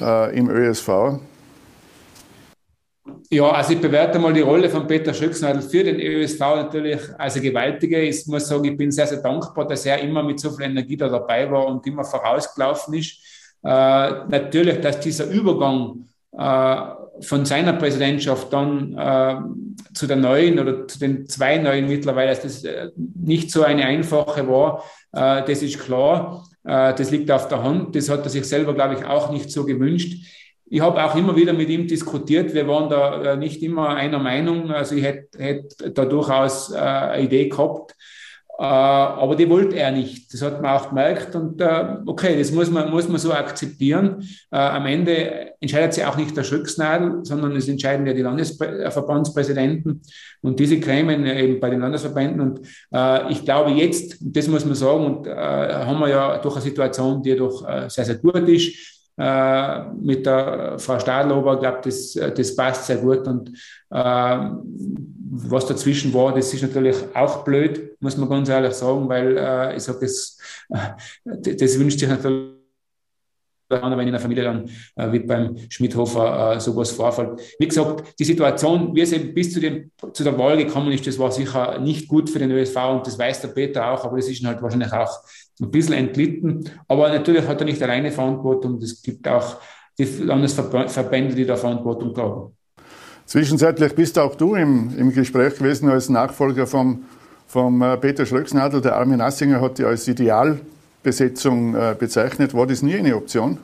äh, 0.00 0.36
im 0.36 0.48
ÖSV? 0.48 1.18
Ja, 3.32 3.50
also 3.50 3.72
ich 3.72 3.80
bewerte 3.80 4.18
mal 4.18 4.32
die 4.32 4.40
Rolle 4.40 4.68
von 4.68 4.86
Peter 4.86 5.12
Schröcksnadel 5.12 5.62
für 5.62 5.84
den 5.84 6.00
ÖSV 6.00 6.40
natürlich 6.40 7.00
als 7.18 7.34
eine 7.34 7.44
gewaltige. 7.44 8.00
Ich 8.00 8.26
muss 8.26 8.48
sagen, 8.48 8.64
ich 8.64 8.76
bin 8.76 8.90
sehr, 8.90 9.06
sehr 9.06 9.18
dankbar, 9.18 9.66
dass 9.66 9.86
er 9.86 10.00
immer 10.00 10.22
mit 10.22 10.40
so 10.40 10.50
viel 10.50 10.66
Energie 10.66 10.96
da 10.96 11.08
dabei 11.08 11.50
war 11.50 11.66
und 11.66 11.86
immer 11.86 12.04
vorausgelaufen 12.04 12.94
ist. 12.94 13.18
Äh, 13.62 13.68
natürlich, 14.28 14.80
dass 14.80 15.00
dieser 15.00 15.26
Übergang 15.26 16.06
äh, 16.06 16.09
von 16.32 17.44
seiner 17.44 17.72
Präsidentschaft 17.74 18.52
dann 18.52 18.96
äh, 18.96 19.36
zu 19.94 20.06
der 20.06 20.16
neuen 20.16 20.58
oder 20.58 20.86
zu 20.86 20.98
den 20.98 21.28
zwei 21.28 21.58
neuen 21.58 21.88
mittlerweile, 21.88 22.30
dass 22.30 22.42
das 22.42 22.64
äh, 22.64 22.90
nicht 22.96 23.50
so 23.50 23.62
eine 23.62 23.84
einfache 23.84 24.48
war, 24.48 24.84
äh, 25.12 25.44
das 25.44 25.62
ist 25.62 25.80
klar. 25.80 26.46
Äh, 26.64 26.94
das 26.94 27.10
liegt 27.10 27.30
auf 27.30 27.48
der 27.48 27.62
Hand. 27.62 27.94
Das 27.96 28.08
hat 28.08 28.24
er 28.24 28.30
sich 28.30 28.44
selber, 28.44 28.74
glaube 28.74 28.94
ich, 28.94 29.04
auch 29.04 29.30
nicht 29.30 29.50
so 29.50 29.64
gewünscht. 29.64 30.24
Ich 30.66 30.80
habe 30.80 31.02
auch 31.04 31.16
immer 31.16 31.34
wieder 31.34 31.52
mit 31.52 31.68
ihm 31.68 31.88
diskutiert. 31.88 32.54
Wir 32.54 32.68
waren 32.68 32.88
da 32.88 33.32
äh, 33.32 33.36
nicht 33.36 33.62
immer 33.62 33.88
einer 33.88 34.18
Meinung. 34.18 34.70
Also 34.70 34.94
ich 34.94 35.02
hätte, 35.02 35.38
hätte 35.38 35.90
da 35.90 36.04
durchaus 36.04 36.72
äh, 36.72 36.78
eine 36.78 37.24
Idee 37.24 37.48
gehabt. 37.48 37.96
Äh, 38.60 38.62
aber 38.62 39.36
die 39.36 39.48
wollte 39.48 39.76
er 39.76 39.90
nicht. 39.90 40.34
Das 40.34 40.42
hat 40.42 40.60
man 40.60 40.76
auch 40.76 40.90
gemerkt. 40.90 41.34
Und 41.34 41.62
äh, 41.62 41.96
okay, 42.04 42.36
das 42.38 42.52
muss 42.52 42.70
man, 42.70 42.90
muss 42.90 43.08
man 43.08 43.18
so 43.18 43.32
akzeptieren. 43.32 44.22
Äh, 44.50 44.58
am 44.58 44.84
Ende 44.84 45.54
entscheidet 45.60 45.94
sich 45.94 46.04
auch 46.04 46.18
nicht 46.18 46.36
der 46.36 46.44
Schröcksnadel, 46.44 47.24
sondern 47.24 47.56
es 47.56 47.68
entscheiden 47.68 48.06
ja 48.06 48.12
die 48.12 48.20
Landesverbandspräsidenten 48.20 50.02
und 50.42 50.60
diese 50.60 50.78
Gremien 50.78 51.24
eben 51.24 51.58
bei 51.58 51.70
den 51.70 51.80
Landesverbänden. 51.80 52.40
Und 52.40 52.60
ich 53.30 53.44
glaube 53.44 53.72
jetzt, 53.72 54.16
das 54.20 54.48
muss 54.48 54.64
man 54.64 54.74
sagen, 54.74 55.04
und 55.04 55.28
haben 55.28 56.00
wir 56.00 56.08
ja 56.08 56.38
durch 56.38 56.56
eine 56.56 56.64
Situation, 56.64 57.22
die 57.22 57.36
doch 57.36 57.90
sehr, 57.90 58.06
sehr 58.06 58.14
gut 58.14 58.48
ist 58.48 59.04
mit 60.00 60.24
der 60.24 60.78
Frau 60.78 60.98
Stadlober, 60.98 61.58
glaube, 61.58 61.80
das, 61.84 62.12
das 62.12 62.56
passt 62.56 62.86
sehr 62.86 62.96
gut. 62.96 63.26
Und 63.28 63.52
was 63.90 65.66
dazwischen 65.66 66.14
war, 66.14 66.34
das 66.34 66.52
ist 66.52 66.62
natürlich 66.62 66.96
auch 67.14 67.44
blöd, 67.44 67.96
muss 68.00 68.16
man 68.16 68.28
ganz 68.28 68.48
ehrlich 68.48 68.72
sagen, 68.74 69.08
weil 69.08 69.36
äh, 69.36 69.76
ich 69.76 69.82
sage, 69.82 70.00
das, 70.00 70.38
das 71.24 71.78
wünscht 71.78 71.98
sich 71.98 72.08
natürlich 72.08 72.60
wenn 73.70 74.00
in 74.00 74.12
der 74.12 74.20
Familie 74.20 74.44
dann 74.44 74.68
äh, 74.96 75.12
wie 75.12 75.20
beim 75.20 75.56
Schmidhofer 75.68 76.56
äh, 76.56 76.60
sowas 76.60 76.90
vorfällt. 76.90 77.40
Wie 77.58 77.68
gesagt, 77.68 78.18
die 78.18 78.24
Situation, 78.24 78.94
wie 78.94 79.02
es 79.02 79.12
eben 79.12 79.32
bis 79.32 79.52
zu, 79.52 79.60
dem, 79.60 79.92
zu 80.12 80.24
der 80.24 80.36
Wahl 80.36 80.56
gekommen 80.56 80.90
ist, 80.92 81.06
das 81.06 81.18
war 81.18 81.30
sicher 81.30 81.78
nicht 81.78 82.08
gut 82.08 82.28
für 82.28 82.40
den 82.40 82.50
ÖSV 82.50 82.76
und 82.90 83.06
das 83.06 83.18
weiß 83.18 83.42
der 83.42 83.48
Peter 83.48 83.92
auch, 83.92 84.04
aber 84.04 84.16
das 84.16 84.28
ist 84.28 84.44
halt 84.44 84.60
wahrscheinlich 84.60 84.92
auch 84.92 85.20
ein 85.60 85.70
bisschen 85.70 85.94
entlitten. 85.94 86.68
Aber 86.88 87.08
natürlich 87.10 87.46
hat 87.46 87.60
er 87.60 87.64
nicht 87.64 87.82
alleine 87.82 88.10
Verantwortung. 88.10 88.78
Es 88.78 89.00
gibt 89.02 89.28
auch 89.28 89.58
die 89.98 90.04
Landesverbände, 90.04 91.34
die 91.34 91.46
da 91.46 91.56
Verantwortung 91.56 92.12
tragen. 92.12 92.56
Zwischenzeitlich 93.30 93.94
bist 93.94 94.18
auch 94.18 94.34
du 94.34 94.56
im, 94.56 94.90
im 94.98 95.12
Gespräch 95.12 95.54
gewesen 95.54 95.88
als 95.88 96.08
Nachfolger 96.08 96.66
vom, 96.66 97.04
vom 97.46 97.80
äh, 97.80 97.96
Peter 97.96 98.26
Schlöcksnadel. 98.26 98.80
Der 98.80 98.96
Armin 98.96 99.20
Assinger 99.20 99.60
hat 99.60 99.78
dich 99.78 99.86
als 99.86 100.08
Idealbesetzung 100.08 101.76
äh, 101.76 101.94
bezeichnet. 101.96 102.54
War 102.54 102.66
das 102.66 102.82
nie 102.82 102.96
eine 102.96 103.14
Option? 103.14 103.58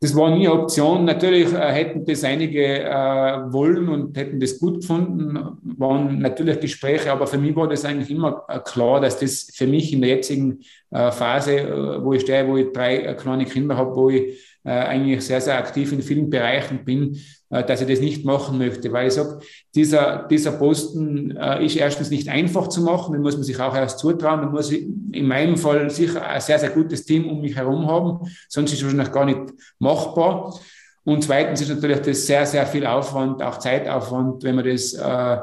Das 0.00 0.16
war 0.16 0.30
nie 0.30 0.48
eine 0.48 0.58
Option. 0.58 1.04
Natürlich 1.04 1.52
äh, 1.52 1.70
hätten 1.70 2.06
das 2.06 2.24
einige 2.24 2.80
äh, 2.82 3.52
wollen 3.52 3.90
und 3.90 4.16
hätten 4.16 4.40
das 4.40 4.58
gut 4.58 4.80
gefunden, 4.80 5.58
waren 5.76 6.20
natürlich 6.20 6.60
Gespräche, 6.60 7.12
aber 7.12 7.26
für 7.26 7.36
mich 7.36 7.54
war 7.56 7.68
das 7.68 7.84
eigentlich 7.84 8.10
immer 8.10 8.42
äh, 8.48 8.58
klar, 8.60 9.02
dass 9.02 9.18
das 9.18 9.50
für 9.52 9.66
mich 9.66 9.92
in 9.92 10.00
der 10.00 10.08
jetzigen 10.08 10.60
äh, 10.92 11.10
Phase, 11.10 11.58
äh, 11.58 12.02
wo 12.02 12.14
ich 12.14 12.22
stehe, 12.22 12.48
wo 12.48 12.56
ich 12.56 12.72
drei 12.72 13.00
äh, 13.00 13.14
kleine 13.14 13.44
Kinder 13.44 13.76
habe, 13.76 13.94
wo 13.94 14.08
ich 14.08 14.48
eigentlich 14.64 15.24
sehr, 15.24 15.40
sehr 15.40 15.56
aktiv 15.56 15.92
in 15.92 16.02
vielen 16.02 16.28
Bereichen 16.28 16.84
bin, 16.84 17.16
dass 17.50 17.80
ich 17.80 17.88
das 17.88 18.00
nicht 18.00 18.24
machen 18.24 18.58
möchte, 18.58 18.92
weil 18.92 19.08
ich 19.08 19.14
sage, 19.14 19.38
dieser, 19.74 20.26
dieser 20.28 20.52
Posten 20.52 21.30
ist 21.60 21.76
erstens 21.76 22.10
nicht 22.10 22.28
einfach 22.28 22.68
zu 22.68 22.82
machen, 22.82 23.12
den 23.12 23.22
muss 23.22 23.36
man 23.36 23.44
sich 23.44 23.58
auch 23.58 23.74
erst 23.74 24.00
zutrauen, 24.00 24.40
man 24.40 24.50
muss 24.50 24.70
in 24.70 25.26
meinem 25.26 25.56
Fall 25.56 25.88
sicher 25.88 26.26
ein 26.26 26.40
sehr, 26.42 26.58
sehr 26.58 26.70
gutes 26.70 27.04
Team 27.04 27.26
um 27.28 27.40
mich 27.40 27.56
herum 27.56 27.86
haben, 27.86 28.30
sonst 28.48 28.72
ist 28.72 28.80
es 28.80 28.84
wahrscheinlich 28.84 29.12
gar 29.12 29.24
nicht 29.24 29.40
machbar. 29.78 30.58
Und 31.04 31.24
zweitens 31.24 31.62
ist 31.62 31.70
natürlich 31.70 32.00
das 32.00 32.26
sehr, 32.26 32.44
sehr 32.44 32.66
viel 32.66 32.84
Aufwand, 32.86 33.42
auch 33.42 33.58
Zeitaufwand, 33.58 34.44
wenn 34.44 34.56
man 34.56 34.66
das 34.66 34.92
äh, 34.92 35.38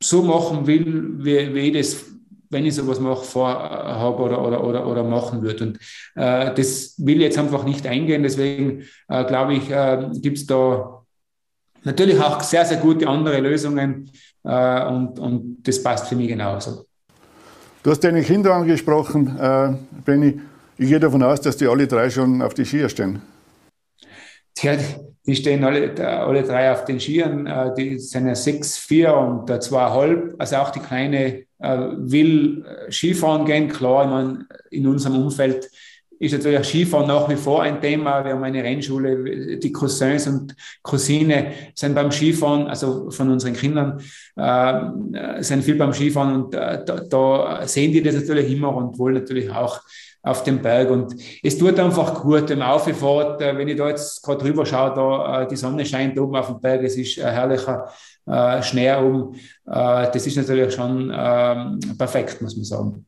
so 0.00 0.22
machen 0.22 0.66
will, 0.68 1.14
wie, 1.18 1.52
wie 1.54 1.60
ich 1.60 1.72
das 1.72 2.04
wenn 2.52 2.66
ich 2.66 2.74
sowas 2.74 3.00
mache, 3.00 3.24
vorhabe 3.24 4.22
oder, 4.22 4.44
oder, 4.44 4.62
oder, 4.62 4.86
oder 4.86 5.02
machen 5.02 5.42
würde. 5.42 5.64
Und 5.64 5.78
äh, 6.14 6.54
das 6.54 6.94
will 6.98 7.16
ich 7.16 7.22
jetzt 7.22 7.38
einfach 7.38 7.64
nicht 7.64 7.86
eingehen. 7.86 8.22
Deswegen 8.22 8.84
äh, 9.08 9.24
glaube 9.24 9.54
ich, 9.54 9.70
äh, 9.70 10.10
gibt 10.20 10.36
es 10.36 10.46
da 10.46 11.01
natürlich 11.84 12.20
auch 12.20 12.40
sehr, 12.40 12.64
sehr 12.64 12.78
gute 12.78 13.06
andere 13.08 13.40
Lösungen 13.40 14.10
äh, 14.44 14.86
und, 14.86 15.18
und 15.18 15.58
das 15.62 15.82
passt 15.82 16.08
für 16.08 16.16
mich 16.16 16.28
genauso. 16.28 16.86
Du 17.82 17.90
hast 17.90 18.00
deine 18.00 18.22
Kinder 18.22 18.54
angesprochen, 18.54 19.36
äh, 19.38 19.74
Benny. 20.04 20.40
Ich 20.78 20.88
gehe 20.88 21.00
davon 21.00 21.22
aus, 21.22 21.40
dass 21.40 21.56
die 21.56 21.66
alle 21.66 21.86
drei 21.86 22.10
schon 22.10 22.40
auf 22.42 22.54
die 22.54 22.64
Skier 22.64 22.88
stehen. 22.88 23.20
Ja, 24.58 24.76
die 25.26 25.34
stehen 25.34 25.64
alle, 25.64 25.92
alle 26.06 26.42
drei 26.42 26.70
auf 26.72 26.84
den 26.84 27.00
Skiern. 27.00 27.46
Äh, 27.46 27.74
die 27.74 27.98
sind 27.98 28.26
ja 28.26 28.34
sechs, 28.34 28.78
vier 28.78 29.14
und 29.14 29.62
zweieinhalb. 29.62 30.34
Also 30.38 30.56
auch 30.56 30.70
die 30.70 30.80
Kleine 30.80 31.44
äh, 31.58 31.78
will 31.96 32.64
Skifahren 32.90 33.44
gehen. 33.44 33.68
Klar, 33.68 34.04
ich 34.04 34.10
meine, 34.10 34.46
in 34.70 34.86
unserem 34.86 35.20
Umfeld 35.20 35.68
ist 36.22 36.32
natürlich 36.32 36.64
Skifahren 36.64 37.08
nach 37.08 37.28
wie 37.28 37.34
vor 37.34 37.62
ein 37.62 37.80
Thema. 37.80 38.24
Wir 38.24 38.34
haben 38.34 38.44
eine 38.44 38.62
Rennschule, 38.62 39.58
die 39.58 39.72
Cousins 39.72 40.28
und 40.28 40.54
Cousine 40.80 41.52
sind 41.74 41.96
beim 41.96 42.12
Skifahren, 42.12 42.68
also 42.68 43.10
von 43.10 43.28
unseren 43.28 43.54
Kindern, 43.54 44.00
äh, 44.36 45.42
sind 45.42 45.64
viel 45.64 45.74
beim 45.74 45.92
Skifahren 45.92 46.44
und 46.44 46.54
äh, 46.54 46.84
da, 46.84 47.00
da, 47.00 47.66
sehen 47.66 47.90
die 47.90 48.00
das 48.00 48.14
natürlich 48.14 48.52
immer 48.52 48.72
und 48.74 48.96
wollen 49.00 49.14
natürlich 49.14 49.50
auch 49.50 49.80
auf 50.22 50.44
dem 50.44 50.62
Berg. 50.62 50.90
Und 50.90 51.16
es 51.42 51.58
tut 51.58 51.76
einfach 51.80 52.22
gut, 52.22 52.48
wenn 52.48 52.60
man 52.60 52.68
aufgefährt, 52.68 53.42
äh, 53.42 53.58
wenn 53.58 53.66
ich 53.66 53.76
da 53.76 53.88
jetzt 53.88 54.22
gerade 54.22 54.44
drüber 54.44 54.64
schaue, 54.64 54.94
da, 54.94 55.42
äh, 55.42 55.48
die 55.48 55.56
Sonne 55.56 55.84
scheint 55.84 56.16
oben 56.20 56.36
auf 56.36 56.46
dem 56.46 56.60
Berg, 56.60 56.84
es 56.84 56.96
ist 56.96 57.18
ein 57.18 57.34
herrlicher 57.34 57.88
äh, 58.26 58.62
Schnee 58.62 58.94
oben. 58.94 59.34
Das 59.64 60.24
ist 60.24 60.36
natürlich 60.36 60.72
schon 60.72 61.10
äh, 61.10 61.94
perfekt, 61.98 62.40
muss 62.40 62.54
man 62.54 62.64
sagen. 62.64 63.06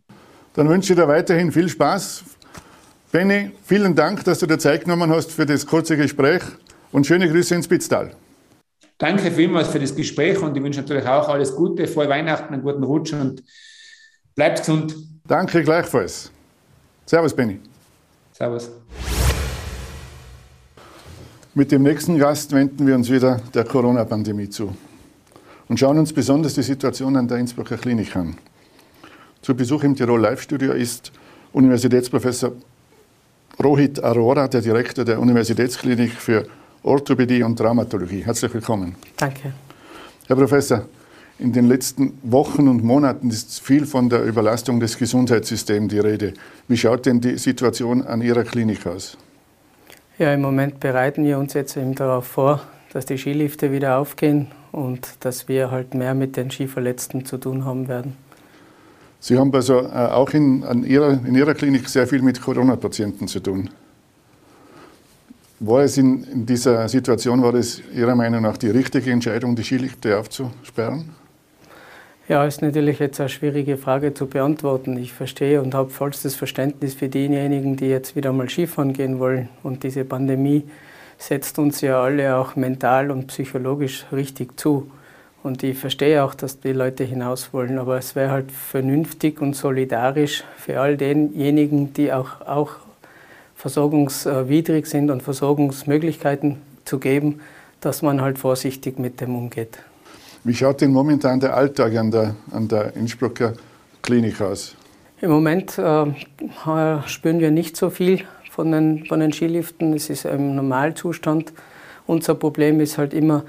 Dann 0.55 0.69
wünsche 0.69 0.93
ich 0.93 0.99
dir 0.99 1.07
weiterhin 1.07 1.53
viel 1.53 1.69
Spaß. 1.69 2.25
Benny, 3.15 3.53
vielen 3.63 3.95
Dank, 3.95 4.25
dass 4.25 4.41
du 4.41 4.47
dir 4.47 4.59
Zeit 4.59 4.83
genommen 4.83 5.09
hast 5.09 5.31
für 5.31 5.47
das 5.47 5.65
kurze 5.65 5.97
Gespräch 5.97 6.43
und 6.91 7.07
schöne 7.07 7.29
Grüße 7.31 7.55
ins 7.55 7.67
Spitztal. 7.67 8.11
Danke 8.99 9.31
vielmals 9.31 9.69
für 9.69 9.79
das 9.79 9.95
Gespräch 9.95 10.43
und 10.43 10.57
ich 10.57 10.63
wünsche 10.65 10.81
natürlich 10.81 11.07
auch 11.07 11.29
alles 11.29 11.55
Gute, 11.55 11.87
frohe 11.87 12.09
Weihnachten, 12.09 12.53
einen 12.53 12.65
guten 12.65 12.83
Rutsch 12.83 13.13
und 13.13 13.45
bleibt 14.35 14.59
gesund. 14.59 14.97
Danke 15.29 15.63
gleichfalls. 15.63 16.33
Servus, 17.07 17.33
Benny. 17.33 17.61
Servus. 18.33 18.69
Mit 21.55 21.71
dem 21.71 21.85
nächsten 21.85 22.19
Gast 22.19 22.51
wenden 22.51 22.85
wir 22.85 22.97
uns 22.97 23.09
wieder 23.09 23.41
der 23.55 23.63
Corona-Pandemie 23.63 24.49
zu 24.49 24.75
und 25.69 25.79
schauen 25.79 26.01
uns 26.01 26.13
besonders 26.13 26.55
die 26.55 26.65
Situation 26.65 27.17
an 27.17 27.29
der 27.29 27.39
Innsbrucker 27.39 27.77
Klinik 27.77 28.17
an. 28.17 28.37
Zu 29.41 29.55
Besuch 29.55 29.85
im 29.85 29.95
Tirol 29.95 30.21
Live-Studio 30.21 30.73
ist 30.73 31.13
Universitätsprofessor 31.53 32.55
Rohit 33.63 34.03
Arora, 34.03 34.49
der 34.49 34.61
Direktor 34.61 35.05
der 35.05 35.21
Universitätsklinik 35.21 36.13
für 36.13 36.47
Orthopädie 36.83 37.43
und 37.43 37.57
Traumatologie. 37.57 38.25
Herzlich 38.25 38.53
willkommen. 38.53 38.97
Danke. 39.17 39.53
Herr 40.27 40.37
Professor, 40.37 40.87
in 41.39 41.53
den 41.53 41.67
letzten 41.67 42.19
Wochen 42.23 42.69
und 42.69 42.85
Monaten 42.85 43.31
ist 43.31 43.61
viel 43.61 43.87
von 43.87 44.09
der 44.09 44.25
Überlastung 44.25 44.81
des 44.81 44.99
Gesundheitssystems 44.99 45.89
die 45.89 45.99
Rede. 45.99 46.35
Wie 46.69 46.77
schaut 46.77 47.07
denn 47.07 47.21
die 47.21 47.39
Situation 47.39 48.03
an 48.03 48.23
Ihrer 48.23 48.45
Klinik 48.45 48.87
aus? 48.87 49.17
Ja, 50.19 50.33
im 50.33 50.43
Moment 50.43 50.79
bereiten 50.79 51.25
wir 51.25 51.39
uns 51.39 51.55
jetzt 51.55 51.77
eben 51.77 51.95
darauf 51.95 52.27
vor, 52.27 52.63
dass 52.93 53.07
die 53.07 53.19
Skilifte 53.19 53.73
wieder 53.73 53.99
aufgehen 53.99 54.49
und 54.71 55.09
dass 55.21 55.49
wir 55.49 55.71
halt 55.71 55.95
mehr 55.95 56.15
mit 56.15 56.37
den 56.37 56.51
Skiverletzten 56.51 57.25
zu 57.25 57.39
tun 57.39 57.65
haben 57.65 57.89
werden. 57.89 58.17
Sie 59.25 59.39
haben 59.39 59.55
also 59.55 59.81
äh, 59.81 59.87
auch 59.87 60.29
in, 60.35 60.85
ihrer, 60.85 61.13
in 61.13 61.35
Ihrer 61.35 61.55
Klinik 61.55 61.89
sehr 61.89 62.07
viel 62.07 62.21
mit 62.21 62.43
Corona-Patienten 62.43 63.27
zu 63.27 63.41
tun. 63.41 63.71
War 65.61 65.83
es 65.83 65.97
in, 65.97 66.25
in, 66.25 66.45
dieser 66.45 66.87
Situation, 66.91 67.43
war 67.43 67.55
es 67.55 67.81
Ihrer 67.95 68.15
Meinung 68.15 68.43
nach 68.43 68.59
die 68.59 68.69
richtige 68.69 69.11
Entscheidung, 69.11 69.57
die 69.57 69.65
Skilifte 69.65 70.19
aufzusperren? 70.19 71.09
Ja, 72.29 72.45
ist 72.45 72.61
natürlich 72.61 72.99
jetzt 72.99 73.19
eine 73.19 73.31
schwierige 73.31 73.79
Frage 73.79 74.13
zu 74.13 74.27
beantworten. 74.27 74.99
Ich 74.99 75.15
verstehe 75.15 75.63
und 75.63 75.75
habe 75.75 75.89
vollstes 75.89 76.35
Verständnis 76.35 76.93
für 76.93 77.09
diejenigen, 77.09 77.77
die 77.77 77.87
jetzt 77.87 78.17
wieder 78.17 78.31
mal 78.31 78.51
Skifahren 78.51 78.93
gehen 78.93 79.21
wollen. 79.21 79.49
Und 79.63 79.85
diese 79.85 80.05
Pandemie 80.05 80.65
setzt 81.17 81.59
uns 81.59 81.81
ja 81.81 82.03
alle 82.03 82.37
auch 82.37 82.57
mental 82.57 83.11
und 83.11 83.29
psychologisch 83.29 84.05
richtig 84.13 84.61
zu. 84.61 84.91
Und 85.45 85.63
ich 85.63 85.79
verstehe 85.79 86.25
auch, 86.25 86.35
dass 86.35 86.61
die 86.61 86.73
Leute 86.73 87.05
hinaus 87.05 87.53
wollen, 87.53 87.79
aber 87.79 87.99
es 87.99 88.17
wäre 88.17 88.31
halt 88.31 88.51
vernünftig 88.51 89.43
und 89.43 89.55
solidarisch 89.55 90.43
für 90.57 90.81
all 90.81 90.97
denjenigen, 90.97 91.93
die 91.93 92.15
auch, 92.15 92.41
auch 92.47 92.71
versorgungswidrig 93.55 94.87
sind 94.87 95.11
und 95.11 95.23
Versorgungsmöglichkeiten 95.23 96.57
zu 96.87 96.99
geben, 96.99 97.41
dass 97.83 98.01
man 98.01 98.23
halt 98.23 98.39
vorsichtig 98.39 98.99
mit 98.99 99.21
dem 99.21 99.37
umgeht. 99.37 99.81
Wie 100.45 100.55
schaut 100.55 100.81
denn 100.81 100.93
momentan 100.93 101.41
der 101.41 101.55
Alltag 101.55 101.95
an 101.95 102.11
der, 102.11 102.35
an 102.51 102.67
der 102.67 102.97
Innsbrucker 102.97 103.53
Klinik 104.01 104.41
aus? 104.41 104.75
Im 105.21 105.31
Moment 105.31 105.77
äh, 105.77 106.07
spüren 107.05 107.41
wir 107.41 107.51
nicht 107.51 107.77
so 107.77 107.91
viel 107.91 108.23
von 108.51 108.73
den, 108.73 109.05
von 109.05 109.21
den 109.21 109.35
Skiliften. 109.35 109.93
Es 109.93 110.09
ist 110.09 110.25
ein 110.25 110.57
Normalzustand. 110.57 111.53
Unser 112.07 112.35
Problem 112.35 112.81
ist 112.81 112.97
halt 112.97 113.13
immer 113.13 113.45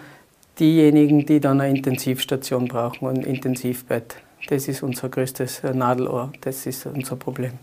diejenigen, 0.59 1.25
die 1.25 1.39
dann 1.39 1.61
eine 1.61 1.75
Intensivstation 1.75 2.67
brauchen 2.67 3.07
und 3.07 3.19
ein 3.19 3.23
Intensivbett. 3.23 4.15
Das 4.47 4.67
ist 4.67 4.83
unser 4.83 5.09
größtes 5.09 5.63
Nadelohr. 5.73 6.31
Das 6.41 6.65
ist 6.65 6.85
unser 6.85 7.15
Problem. 7.15 7.53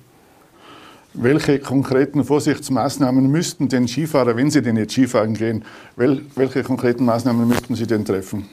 Welche 1.15 1.59
konkreten 1.59 2.25
Vorsichtsmaßnahmen 2.25 3.31
müssten 3.31 3.69
denn 3.69 3.87
Skifahrer, 3.87 4.35
wenn 4.35 4.51
sie 4.51 4.63
denn 4.63 4.77
jetzt 4.77 4.93
Skifahren 4.93 5.35
gehen, 5.35 5.63
welche 5.97 6.63
konkreten 6.63 7.05
Maßnahmen 7.05 7.47
müssten 7.47 7.75
sie 7.75 7.87
denn 7.87 8.05
treffen? 8.05 8.49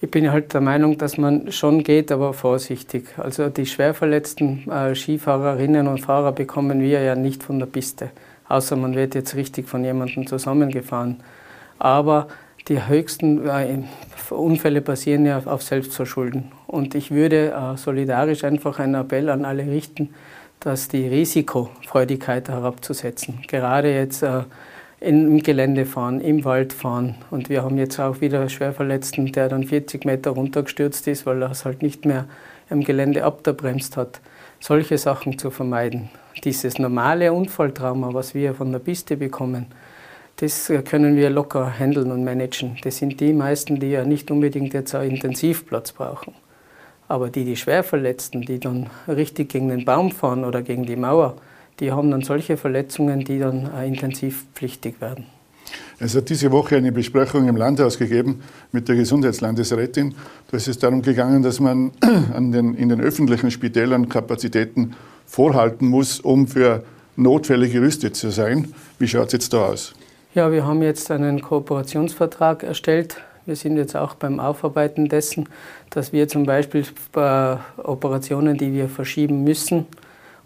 Ich 0.00 0.10
bin 0.10 0.30
halt 0.30 0.52
der 0.52 0.60
Meinung, 0.60 0.98
dass 0.98 1.18
man 1.18 1.52
schon 1.52 1.82
geht, 1.82 2.10
aber 2.10 2.32
vorsichtig. 2.32 3.06
Also 3.18 3.48
die 3.48 3.66
schwer 3.66 3.94
verletzten 3.94 4.70
äh, 4.70 4.94
Skifahrerinnen 4.94 5.86
und 5.86 6.00
Fahrer 6.00 6.32
bekommen 6.32 6.80
wir 6.80 7.00
ja 7.02 7.14
nicht 7.14 7.42
von 7.42 7.58
der 7.58 7.66
Piste, 7.66 8.10
außer 8.48 8.76
man 8.76 8.94
wird 8.94 9.14
jetzt 9.14 9.34
richtig 9.34 9.68
von 9.68 9.84
jemandem 9.84 10.26
zusammengefahren. 10.26 11.18
Aber 11.78 12.28
die 12.68 12.86
höchsten 12.86 13.46
äh, 13.46 13.78
Unfälle 14.30 14.80
passieren 14.80 15.26
ja 15.26 15.42
auf 15.44 15.62
Selbstverschulden. 15.62 16.50
Und 16.66 16.94
ich 16.94 17.10
würde 17.10 17.52
äh, 17.52 17.76
solidarisch 17.76 18.44
einfach 18.44 18.78
einen 18.78 18.94
Appell 18.94 19.28
an 19.28 19.44
alle 19.44 19.66
richten, 19.66 20.14
dass 20.60 20.88
die 20.88 21.06
Risikofreudigkeit 21.06 22.48
herabzusetzen. 22.48 23.40
Gerade 23.48 23.94
jetzt 23.94 24.22
äh, 24.22 24.44
im 25.00 25.42
Gelände 25.42 25.84
fahren, 25.84 26.20
im 26.20 26.44
Wald 26.44 26.72
fahren. 26.72 27.16
Und 27.30 27.50
wir 27.50 27.62
haben 27.62 27.76
jetzt 27.76 28.00
auch 28.00 28.22
wieder 28.22 28.40
einen 28.40 28.48
Schwerverletzten, 28.48 29.30
der 29.32 29.50
dann 29.50 29.64
40 29.64 30.06
Meter 30.06 30.30
runtergestürzt 30.30 31.06
ist, 31.06 31.26
weil 31.26 31.42
er 31.42 31.50
es 31.50 31.66
halt 31.66 31.82
nicht 31.82 32.06
mehr 32.06 32.24
im 32.70 32.82
Gelände 32.82 33.24
abgebremst 33.24 33.96
hat. 33.98 34.20
solche 34.60 34.96
Sachen 34.96 35.38
zu 35.38 35.50
vermeiden. 35.50 36.08
Dieses 36.42 36.78
normale 36.78 37.34
Unfalltrauma, 37.34 38.14
was 38.14 38.34
wir 38.34 38.54
von 38.54 38.72
der 38.72 38.78
Piste 38.78 39.18
bekommen, 39.18 39.66
das 40.36 40.70
können 40.84 41.16
wir 41.16 41.30
locker 41.30 41.78
handeln 41.78 42.10
und 42.10 42.24
managen. 42.24 42.76
Das 42.82 42.96
sind 42.96 43.20
die 43.20 43.32
meisten, 43.32 43.78
die 43.78 43.90
ja 43.90 44.04
nicht 44.04 44.30
unbedingt 44.30 44.74
jetzt 44.74 44.94
einen 44.94 45.12
Intensivplatz 45.12 45.92
brauchen. 45.92 46.34
Aber 47.06 47.30
die, 47.30 47.44
die 47.44 47.56
Schwerverletzten, 47.56 48.42
die 48.42 48.58
dann 48.58 48.88
richtig 49.06 49.50
gegen 49.50 49.68
den 49.68 49.84
Baum 49.84 50.10
fahren 50.10 50.44
oder 50.44 50.62
gegen 50.62 50.86
die 50.86 50.96
Mauer, 50.96 51.36
die 51.80 51.92
haben 51.92 52.10
dann 52.10 52.22
solche 52.22 52.56
Verletzungen, 52.56 53.24
die 53.24 53.38
dann 53.38 53.70
intensivpflichtig 53.84 55.00
werden. 55.00 55.26
Es 55.98 56.16
hat 56.16 56.28
diese 56.28 56.50
Woche 56.50 56.76
eine 56.76 56.92
Besprechung 56.92 57.48
im 57.48 57.56
Landhaus 57.56 57.98
gegeben 57.98 58.42
mit 58.72 58.88
der 58.88 58.96
Gesundheitslandesrätin. 58.96 60.14
Da 60.50 60.56
ist 60.56 60.68
es 60.68 60.78
darum 60.78 61.02
gegangen, 61.02 61.42
dass 61.42 61.60
man 61.60 61.92
an 62.34 62.52
den, 62.52 62.74
in 62.74 62.88
den 62.88 63.00
öffentlichen 63.00 63.50
Spitälern 63.50 64.08
Kapazitäten 64.08 64.94
vorhalten 65.26 65.88
muss, 65.88 66.20
um 66.20 66.46
für 66.46 66.84
Notfälle 67.16 67.68
gerüstet 67.68 68.16
zu 68.16 68.30
sein. 68.30 68.74
Wie 68.98 69.08
schaut 69.08 69.28
es 69.28 69.32
jetzt 69.34 69.52
da 69.52 69.66
aus? 69.66 69.94
Ja, 70.34 70.50
wir 70.50 70.66
haben 70.66 70.82
jetzt 70.82 71.12
einen 71.12 71.40
Kooperationsvertrag 71.42 72.64
erstellt. 72.64 73.18
Wir 73.46 73.54
sind 73.54 73.76
jetzt 73.76 73.94
auch 73.94 74.16
beim 74.16 74.40
Aufarbeiten 74.40 75.08
dessen, 75.08 75.48
dass 75.90 76.12
wir 76.12 76.26
zum 76.26 76.44
Beispiel 76.44 76.84
bei 77.12 77.58
Operationen, 77.76 78.58
die 78.58 78.72
wir 78.72 78.88
verschieben 78.88 79.44
müssen, 79.44 79.86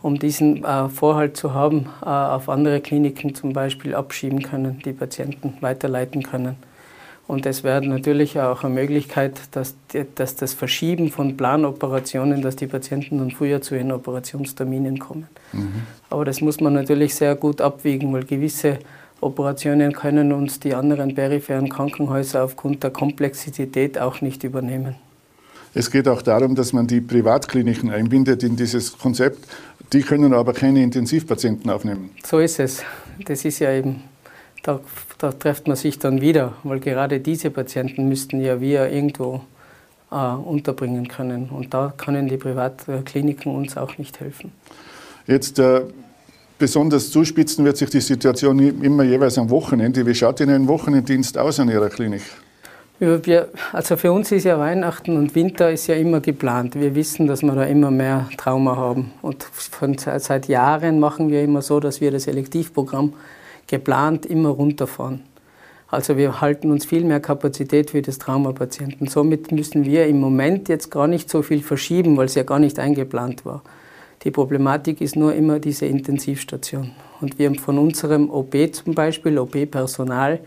um 0.02 0.18
diesen 0.18 0.62
äh, 0.62 0.90
Vorhalt 0.90 1.38
zu 1.38 1.54
haben, 1.54 1.86
äh, 2.02 2.04
auf 2.04 2.50
andere 2.50 2.82
Kliniken 2.82 3.34
zum 3.34 3.54
Beispiel 3.54 3.94
abschieben 3.94 4.42
können, 4.42 4.82
die 4.84 4.92
Patienten 4.92 5.54
weiterleiten 5.62 6.22
können. 6.22 6.56
Und 7.26 7.46
es 7.46 7.64
wäre 7.64 7.86
natürlich 7.86 8.38
auch 8.38 8.64
eine 8.64 8.74
Möglichkeit, 8.74 9.40
dass, 9.52 9.74
dass 10.14 10.36
das 10.36 10.52
Verschieben 10.52 11.10
von 11.10 11.34
Planoperationen, 11.34 12.42
dass 12.42 12.56
die 12.56 12.66
Patienten 12.66 13.18
dann 13.18 13.30
früher 13.30 13.62
zu 13.62 13.74
ihren 13.74 13.92
Operationsterminen 13.92 14.98
kommen. 14.98 15.28
Mhm. 15.54 15.82
Aber 16.10 16.26
das 16.26 16.42
muss 16.42 16.60
man 16.60 16.74
natürlich 16.74 17.14
sehr 17.14 17.34
gut 17.36 17.62
abwiegen, 17.62 18.12
weil 18.12 18.24
gewisse 18.24 18.80
Operationen 19.20 19.92
können 19.92 20.32
uns 20.32 20.60
die 20.60 20.74
anderen 20.74 21.14
peripheren 21.14 21.68
Krankenhäuser 21.68 22.44
aufgrund 22.44 22.82
der 22.82 22.90
Komplexität 22.90 23.98
auch 23.98 24.20
nicht 24.20 24.44
übernehmen. 24.44 24.94
Es 25.74 25.90
geht 25.90 26.08
auch 26.08 26.22
darum, 26.22 26.54
dass 26.54 26.72
man 26.72 26.86
die 26.86 27.00
Privatkliniken 27.00 27.90
einbindet 27.90 28.42
in 28.42 28.56
dieses 28.56 28.96
Konzept. 28.96 29.46
Die 29.92 30.02
können 30.02 30.32
aber 30.32 30.52
keine 30.52 30.82
Intensivpatienten 30.82 31.70
aufnehmen. 31.70 32.10
So 32.24 32.38
ist 32.38 32.58
es. 32.58 32.82
Das 33.24 33.44
ist 33.44 33.58
ja 33.58 33.72
eben, 33.72 34.02
da, 34.62 34.80
da 35.18 35.32
trifft 35.32 35.66
man 35.66 35.76
sich 35.76 35.98
dann 35.98 36.20
wieder, 36.20 36.54
weil 36.62 36.80
gerade 36.80 37.20
diese 37.20 37.50
Patienten 37.50 38.08
müssten 38.08 38.40
ja 38.40 38.60
wir 38.60 38.88
irgendwo 38.90 39.42
äh, 40.10 40.16
unterbringen 40.16 41.08
können. 41.08 41.48
Und 41.50 41.74
da 41.74 41.92
können 41.96 42.28
die 42.28 42.36
Privatkliniken 42.36 43.54
uns 43.54 43.76
auch 43.76 43.98
nicht 43.98 44.20
helfen. 44.20 44.52
Jetzt 45.26 45.58
äh, 45.58 45.82
besonders 46.58 47.10
zuspitzen 47.10 47.64
wird 47.64 47.76
sich 47.76 47.90
die 47.90 48.00
Situation 48.00 48.58
immer 48.58 49.04
jeweils 49.04 49.38
am 49.38 49.50
Wochenende. 49.50 50.04
Wie 50.06 50.14
schaut 50.14 50.40
denn 50.40 50.50
ein 50.50 50.68
Wochenenddienst 50.68 51.38
aus 51.38 51.60
an 51.60 51.68
Ihrer 51.68 51.88
Klinik? 51.88 52.22
Wir, 53.00 53.48
also 53.72 53.96
für 53.96 54.10
uns 54.10 54.32
ist 54.32 54.42
ja 54.42 54.58
Weihnachten 54.58 55.16
und 55.16 55.36
Winter 55.36 55.70
ist 55.70 55.86
ja 55.86 55.94
immer 55.94 56.20
geplant. 56.20 56.74
Wir 56.74 56.96
wissen, 56.96 57.28
dass 57.28 57.42
wir 57.42 57.52
da 57.52 57.62
immer 57.62 57.92
mehr 57.92 58.28
Trauma 58.36 58.76
haben. 58.76 59.12
Und 59.22 59.44
von, 59.44 59.96
seit 59.98 60.48
Jahren 60.48 60.98
machen 60.98 61.30
wir 61.30 61.44
immer 61.44 61.62
so, 61.62 61.78
dass 61.78 62.00
wir 62.00 62.10
das 62.10 62.26
Elektivprogramm 62.26 63.12
geplant 63.68 64.26
immer 64.26 64.48
runterfahren. 64.48 65.22
Also 65.86 66.16
wir 66.16 66.40
halten 66.40 66.72
uns 66.72 66.86
viel 66.86 67.04
mehr 67.04 67.20
Kapazität 67.20 67.92
für 67.92 68.02
das 68.02 68.18
Traumapatienten. 68.18 69.06
Somit 69.06 69.52
müssen 69.52 69.84
wir 69.84 70.06
im 70.08 70.18
Moment 70.18 70.68
jetzt 70.68 70.90
gar 70.90 71.06
nicht 71.06 71.30
so 71.30 71.42
viel 71.42 71.62
verschieben, 71.62 72.16
weil 72.16 72.26
es 72.26 72.34
ja 72.34 72.42
gar 72.42 72.58
nicht 72.58 72.80
eingeplant 72.80 73.46
war. 73.46 73.62
Die 74.24 74.30
Problematik 74.30 75.00
ist 75.00 75.16
nur 75.16 75.34
immer 75.34 75.58
diese 75.60 75.86
Intensivstation. 75.86 76.90
Und 77.20 77.38
wir 77.38 77.54
von 77.54 77.78
unserem 77.78 78.30
OP 78.30 78.54
zum 78.72 78.94
Beispiel, 78.94 79.38
OP-Personal, 79.38 80.40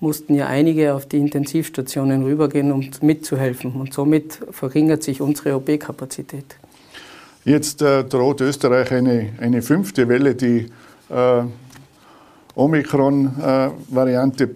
mussten 0.00 0.34
ja 0.34 0.46
einige 0.46 0.94
auf 0.94 1.06
die 1.06 1.18
Intensivstationen 1.18 2.22
rübergehen, 2.22 2.70
um 2.70 2.88
mitzuhelfen. 3.00 3.72
Und 3.72 3.94
somit 3.94 4.40
verringert 4.50 5.02
sich 5.02 5.20
unsere 5.20 5.56
OP-Kapazität. 5.56 6.56
Jetzt 7.44 7.80
äh, 7.82 8.04
droht 8.04 8.40
Österreich 8.40 8.90
eine, 8.92 9.30
eine 9.40 9.62
fünfte 9.62 10.08
Welle. 10.08 10.34
Die 10.34 10.66
äh, 11.08 11.42
Omikron-Variante 12.54 14.44
äh, 14.44 14.50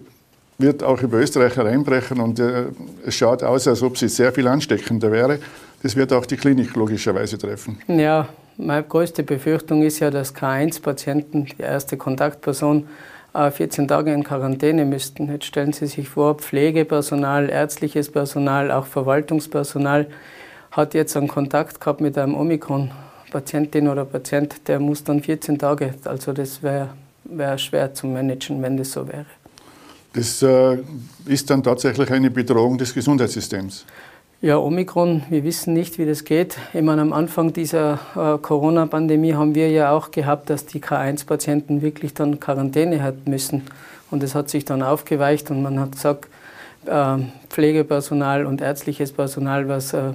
wird 0.57 0.83
auch 0.83 1.01
über 1.01 1.17
Österreich 1.17 1.55
hereinbrechen 1.55 2.19
und 2.19 2.39
äh, 2.39 2.65
es 3.05 3.15
schaut 3.15 3.43
aus, 3.43 3.67
als 3.67 3.81
ob 3.81 3.97
sie 3.97 4.09
sehr 4.09 4.31
viel 4.31 4.47
ansteckender 4.47 5.11
wäre. 5.11 5.39
Das 5.81 5.95
wird 5.95 6.13
auch 6.13 6.25
die 6.25 6.37
Klinik 6.37 6.75
logischerweise 6.75 7.37
treffen. 7.37 7.79
Ja, 7.87 8.29
meine 8.61 8.83
größte 8.83 9.23
Befürchtung 9.23 9.83
ist 9.83 9.99
ja, 9.99 10.11
dass 10.11 10.35
K1-Patienten, 10.35 11.45
die 11.45 11.61
erste 11.61 11.97
Kontaktperson, 11.97 12.87
14 13.33 13.85
äh, 13.85 13.87
Tage 13.87 14.13
in 14.13 14.23
Quarantäne 14.23 14.85
müssten. 14.85 15.31
Jetzt 15.31 15.45
stellen 15.45 15.73
Sie 15.73 15.87
sich 15.87 16.09
vor, 16.09 16.35
Pflegepersonal, 16.35 17.49
ärztliches 17.49 18.11
Personal, 18.11 18.71
auch 18.71 18.85
Verwaltungspersonal 18.85 20.07
hat 20.71 20.93
jetzt 20.93 21.17
einen 21.17 21.27
Kontakt 21.27 21.79
gehabt 21.79 22.01
mit 22.01 22.17
einem 22.17 22.35
Omikron-Patientin 22.35 23.87
oder 23.87 24.05
Patient, 24.05 24.67
der 24.67 24.79
muss 24.79 25.03
dann 25.03 25.21
14 25.21 25.59
Tage, 25.59 25.93
also 26.05 26.33
das 26.33 26.63
wäre 26.63 26.89
wär 27.25 27.57
schwer 27.57 27.93
zu 27.93 28.07
managen, 28.07 28.61
wenn 28.61 28.77
das 28.77 28.91
so 28.91 29.07
wäre. 29.07 29.25
Das 30.13 30.41
äh, 30.41 30.77
ist 31.25 31.49
dann 31.49 31.63
tatsächlich 31.63 32.11
eine 32.11 32.29
Bedrohung 32.29 32.77
des 32.77 32.93
Gesundheitssystems. 32.93 33.85
Ja, 34.43 34.57
Omikron, 34.57 35.21
wir 35.29 35.43
wissen 35.43 35.75
nicht, 35.75 35.99
wie 35.99 36.05
das 36.07 36.23
geht. 36.23 36.57
Ich 36.73 36.81
meine, 36.81 37.03
am 37.03 37.13
Anfang 37.13 37.53
dieser 37.53 37.99
äh, 38.15 38.39
Corona-Pandemie 38.39 39.35
haben 39.35 39.53
wir 39.53 39.69
ja 39.69 39.91
auch 39.91 40.09
gehabt, 40.09 40.49
dass 40.49 40.65
die 40.65 40.79
K1-Patienten 40.79 41.83
wirklich 41.83 42.15
dann 42.15 42.39
Quarantäne 42.39 43.03
hatten 43.03 43.29
müssen. 43.29 43.61
Und 44.09 44.23
es 44.23 44.33
hat 44.33 44.49
sich 44.49 44.65
dann 44.65 44.81
aufgeweicht 44.81 45.51
und 45.51 45.61
man 45.61 45.79
hat 45.79 45.91
gesagt, 45.91 46.27
äh, 46.87 47.17
Pflegepersonal 47.49 48.47
und 48.47 48.61
ärztliches 48.61 49.11
Personal, 49.11 49.67
was 49.67 49.93
äh, 49.93 50.13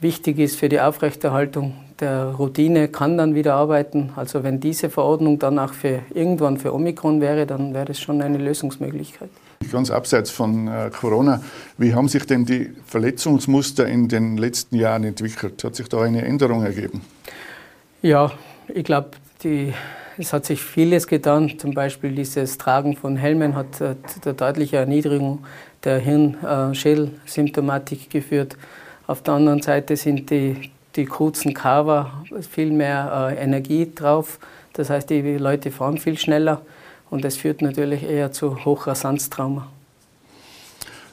wichtig 0.00 0.40
ist 0.40 0.58
für 0.58 0.68
die 0.68 0.80
Aufrechterhaltung 0.80 1.74
der 2.02 2.26
Routine, 2.26 2.88
kann 2.88 3.16
dann 3.16 3.34
wieder 3.34 3.54
arbeiten. 3.54 4.10
Also 4.16 4.42
wenn 4.42 4.60
diese 4.60 4.90
Verordnung 4.90 5.38
dann 5.38 5.58
auch 5.58 5.72
für 5.72 6.00
irgendwann 6.12 6.58
für 6.58 6.74
Omikron 6.74 7.22
wäre, 7.22 7.46
dann 7.46 7.72
wäre 7.72 7.86
das 7.86 8.00
schon 8.00 8.20
eine 8.20 8.36
Lösungsmöglichkeit. 8.38 9.30
Ganz 9.70 9.90
abseits 9.90 10.30
von 10.30 10.68
äh, 10.68 10.90
Corona, 10.90 11.40
wie 11.78 11.94
haben 11.94 12.08
sich 12.08 12.26
denn 12.26 12.44
die 12.44 12.72
Verletzungsmuster 12.84 13.86
in 13.86 14.08
den 14.08 14.36
letzten 14.36 14.76
Jahren 14.76 15.04
entwickelt? 15.04 15.64
Hat 15.64 15.76
sich 15.76 15.88
da 15.88 16.02
eine 16.02 16.24
Änderung 16.24 16.64
ergeben? 16.64 17.00
Ja, 18.02 18.32
ich 18.68 18.84
glaube, 18.84 19.12
es 20.18 20.32
hat 20.32 20.44
sich 20.44 20.60
vieles 20.60 21.06
getan. 21.06 21.56
Zum 21.58 21.74
Beispiel 21.74 22.10
dieses 22.12 22.58
Tragen 22.58 22.96
von 22.96 23.16
Helmen 23.16 23.54
hat 23.54 23.80
äh, 23.80 23.94
zur 24.22 24.32
deutlichen 24.32 24.74
Erniedrigung 24.76 25.44
der 25.84 25.98
Hirn-Schädelsymptomatik 25.98 28.10
geführt. 28.10 28.56
Auf 29.06 29.22
der 29.22 29.34
anderen 29.34 29.62
Seite 29.62 29.96
sind 29.96 30.30
die, 30.30 30.71
die 30.96 31.06
kurzen 31.06 31.54
Cover 31.54 32.24
viel 32.50 32.70
mehr 32.70 33.30
äh, 33.30 33.42
Energie 33.42 33.90
drauf. 33.94 34.38
Das 34.72 34.90
heißt, 34.90 35.10
die 35.10 35.20
Leute 35.38 35.70
fahren 35.70 35.98
viel 35.98 36.18
schneller 36.18 36.62
und 37.10 37.24
das 37.24 37.36
führt 37.36 37.62
natürlich 37.62 38.02
eher 38.02 38.32
zu 38.32 38.64
Hochrasanztrauma. 38.64 39.68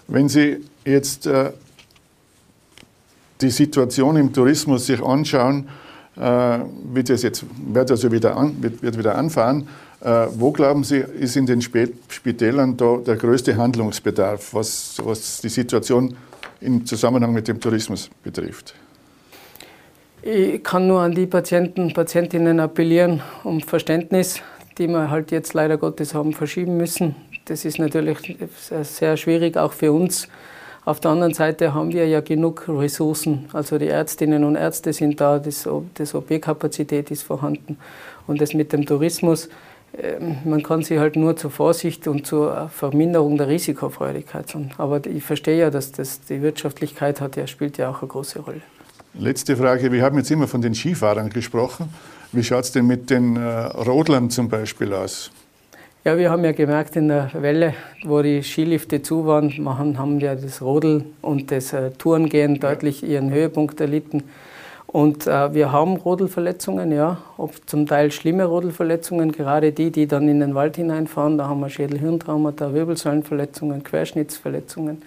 Wenn 0.07 0.29
Sie 0.29 0.57
jetzt 0.85 1.27
äh, 1.27 1.51
die 3.41 3.49
Situation 3.49 4.15
im 4.17 4.33
Tourismus 4.33 4.85
sich 4.87 5.01
anschauen, 5.03 5.69
äh, 6.17 6.59
wird 6.93 7.09
es 7.09 7.23
jetzt 7.23 7.45
wird 7.73 7.91
also 7.91 8.11
wieder, 8.11 8.35
an, 8.35 8.61
wird, 8.61 8.81
wird 8.81 8.97
wieder 8.97 9.15
anfahren. 9.15 9.67
Äh, 10.01 10.27
wo 10.35 10.51
glauben 10.51 10.83
Sie, 10.83 10.97
ist 10.97 11.35
in 11.35 11.45
den 11.45 11.61
Spitälern 11.61 12.77
da 12.77 12.97
der 12.97 13.17
größte 13.17 13.55
Handlungsbedarf, 13.55 14.53
was, 14.53 14.97
was 15.03 15.41
die 15.41 15.49
Situation 15.49 16.15
im 16.61 16.85
Zusammenhang 16.85 17.33
mit 17.33 17.47
dem 17.47 17.59
Tourismus 17.59 18.09
betrifft? 18.23 18.73
Ich 20.21 20.63
kann 20.63 20.87
nur 20.87 21.01
an 21.01 21.13
die 21.13 21.25
Patienten, 21.25 21.93
Patientinnen 21.93 22.59
appellieren 22.59 23.21
um 23.43 23.61
Verständnis 23.61 24.41
die 24.79 24.87
wir 24.87 25.09
halt 25.11 25.31
jetzt 25.31 25.53
leider 25.53 25.77
Gottes 25.77 26.13
haben 26.13 26.33
verschieben 26.33 26.77
müssen. 26.77 27.15
Das 27.45 27.65
ist 27.65 27.77
natürlich 27.77 28.37
sehr 28.81 29.17
schwierig, 29.17 29.57
auch 29.57 29.73
für 29.73 29.91
uns. 29.91 30.27
Auf 30.85 31.01
der 31.01 31.11
anderen 31.11 31.33
Seite 31.33 31.73
haben 31.73 31.91
wir 31.91 32.07
ja 32.07 32.21
genug 32.21 32.65
Ressourcen. 32.67 33.47
Also 33.51 33.77
die 33.77 33.87
Ärztinnen 33.87 34.43
und 34.45 34.55
Ärzte 34.55 34.93
sind 34.93 35.19
da, 35.19 35.37
das, 35.37 35.67
das 35.95 36.15
OP-Kapazität 36.15 37.11
ist 37.11 37.23
vorhanden. 37.23 37.77
Und 38.25 38.39
das 38.39 38.53
mit 38.53 38.71
dem 38.71 38.85
Tourismus, 38.85 39.49
ähm, 40.01 40.37
man 40.45 40.63
kann 40.63 40.81
sich 40.83 40.97
halt 40.97 41.15
nur 41.15 41.35
zur 41.35 41.51
Vorsicht 41.51 42.07
und 42.07 42.25
zur 42.25 42.69
Verminderung 42.69 43.37
der 43.37 43.49
Risikofreudigkeit. 43.49 44.45
Aber 44.77 45.05
ich 45.05 45.23
verstehe 45.23 45.59
ja, 45.59 45.69
dass 45.69 45.91
das 45.91 46.21
die 46.21 46.41
Wirtschaftlichkeit 46.41 47.19
hat, 47.19 47.35
ja, 47.35 47.45
spielt 47.45 47.77
ja 47.77 47.89
auch 47.89 48.01
eine 48.01 48.07
große 48.07 48.39
Rolle. 48.39 48.61
Letzte 49.17 49.57
Frage. 49.57 49.91
Wir 49.91 50.03
haben 50.03 50.17
jetzt 50.17 50.29
immer 50.29 50.47
von 50.47 50.61
den 50.61 50.75
Skifahrern 50.75 51.29
gesprochen. 51.29 51.89
Wie 52.31 52.43
schaut 52.43 52.65
es 52.65 52.71
denn 52.71 52.85
mit 52.85 53.09
den 53.09 53.35
äh, 53.35 53.41
Rodlern 53.41 54.29
zum 54.29 54.49
Beispiel 54.49 54.93
aus? 54.93 55.31
Ja, 56.05 56.17
wir 56.17 56.29
haben 56.29 56.45
ja 56.45 56.51
gemerkt 56.51 56.95
in 56.95 57.07
der 57.09 57.29
Welle, 57.33 57.73
wo 58.05 58.21
die 58.21 58.41
Skilifte 58.43 59.01
zu 59.01 59.25
waren, 59.25 59.53
machen, 59.61 59.97
haben 59.97 60.19
ja 60.19 60.35
das 60.35 60.61
Rodeln 60.61 61.13
und 61.21 61.51
das 61.51 61.73
äh, 61.73 61.91
Tourengehen 61.91 62.59
deutlich 62.59 63.03
ihren 63.03 63.31
Höhepunkt 63.31 63.81
erlitten. 63.81 64.23
Und 64.91 65.27
äh, 65.27 65.53
wir 65.53 65.71
haben 65.71 65.97
Rodelverletzungen, 65.97 66.91
ja, 66.91 67.17
ob 67.37 67.67
zum 67.67 67.85
Teil 67.85 68.11
schlimme 68.11 68.45
Rodelverletzungen, 68.45 69.31
gerade 69.31 69.71
die, 69.71 69.91
die 69.91 70.07
dann 70.07 70.27
in 70.29 70.39
den 70.39 70.55
Wald 70.55 70.77
hineinfahren, 70.77 71.37
da 71.37 71.47
haben 71.47 71.59
wir 71.59 71.69
Schädel-Hirntraumata, 71.69 72.73
Wirbelsäulenverletzungen, 72.73 73.83
Querschnittsverletzungen. 73.83 75.01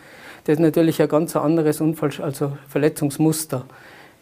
Das 0.44 0.54
ist 0.54 0.60
natürlich 0.60 1.00
ein 1.00 1.08
ganz 1.08 1.34
anderes 1.36 1.80
Unfall, 1.80 2.10
also 2.20 2.52
Verletzungsmuster, 2.68 3.64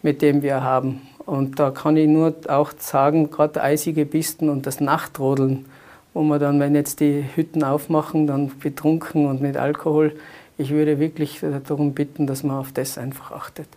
mit 0.01 0.21
dem 0.21 0.41
wir 0.41 0.63
haben. 0.63 1.01
Und 1.25 1.59
da 1.59 1.71
kann 1.71 1.97
ich 1.97 2.07
nur 2.07 2.35
auch 2.47 2.71
sagen, 2.77 3.29
gerade 3.29 3.61
eisige 3.61 4.05
Pisten 4.05 4.49
und 4.49 4.65
das 4.65 4.79
Nachtrodeln, 4.79 5.65
wo 6.13 6.23
man 6.23 6.39
dann, 6.39 6.59
wenn 6.59 6.75
jetzt 6.75 6.99
die 6.99 7.23
Hütten 7.35 7.63
aufmachen, 7.63 8.27
dann 8.27 8.51
betrunken 8.59 9.27
und 9.27 9.41
mit 9.41 9.57
Alkohol, 9.57 10.15
ich 10.57 10.71
würde 10.71 10.99
wirklich 10.99 11.41
darum 11.67 11.93
bitten, 11.93 12.27
dass 12.27 12.43
man 12.43 12.57
auf 12.57 12.71
das 12.71 12.97
einfach 12.97 13.31
achtet. 13.31 13.67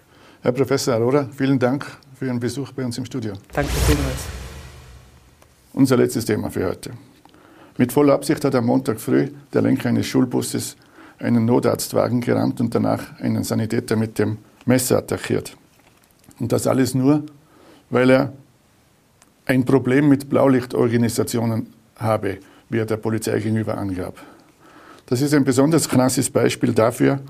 Herr 0.42 0.52
Professor 0.52 0.94
Aurora, 0.94 1.28
vielen 1.34 1.58
Dank 1.58 1.86
für 2.14 2.26
Ihren 2.26 2.40
Besuch 2.40 2.72
bei 2.72 2.84
uns 2.84 2.98
im 2.98 3.04
Studio. 3.04 3.32
Danke 3.52 3.70
vielmals. 3.86 4.26
Unser 5.72 5.96
letztes 5.96 6.24
Thema 6.24 6.50
für 6.50 6.68
heute. 6.68 6.90
Mit 7.78 7.92
voller 7.92 8.14
Absicht 8.14 8.44
hat 8.44 8.54
am 8.54 8.66
Montag 8.66 9.00
früh 9.00 9.28
der 9.52 9.62
Lenker 9.62 9.88
eines 9.88 10.06
Schulbusses 10.06 10.76
einen 11.18 11.44
Notarztwagen 11.44 12.20
gerammt 12.20 12.60
und 12.60 12.74
danach 12.74 13.18
einen 13.20 13.42
Sanitäter 13.42 13.96
mit 13.96 14.18
dem 14.18 14.38
Messer 14.66 14.98
attackiert. 14.98 15.56
Und 16.40 16.52
das 16.52 16.66
alles 16.66 16.94
nur, 16.94 17.24
weil 17.90 18.10
er 18.10 18.32
ein 19.46 19.64
Problem 19.64 20.08
mit 20.08 20.28
Blaulichtorganisationen 20.28 21.66
habe, 21.96 22.38
wie 22.68 22.78
er 22.78 22.86
der 22.86 22.96
Polizei 22.96 23.38
gegenüber 23.38 23.76
angab. 23.76 24.18
Das 25.06 25.20
ist 25.20 25.34
ein 25.34 25.44
besonders 25.44 25.88
krasses 25.88 26.30
Beispiel 26.30 26.72
dafür, 26.72 27.20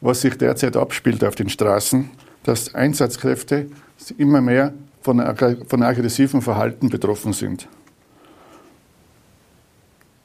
was 0.00 0.20
sich 0.20 0.38
derzeit 0.38 0.76
abspielt 0.76 1.24
auf 1.24 1.34
den 1.34 1.48
Straßen 1.48 2.08
dass 2.44 2.74
Einsatzkräfte 2.74 3.66
immer 4.16 4.40
mehr 4.40 4.72
von, 5.00 5.20
von 5.66 5.82
aggressivem 5.82 6.40
Verhalten 6.40 6.88
betroffen 6.88 7.32
sind. 7.32 7.66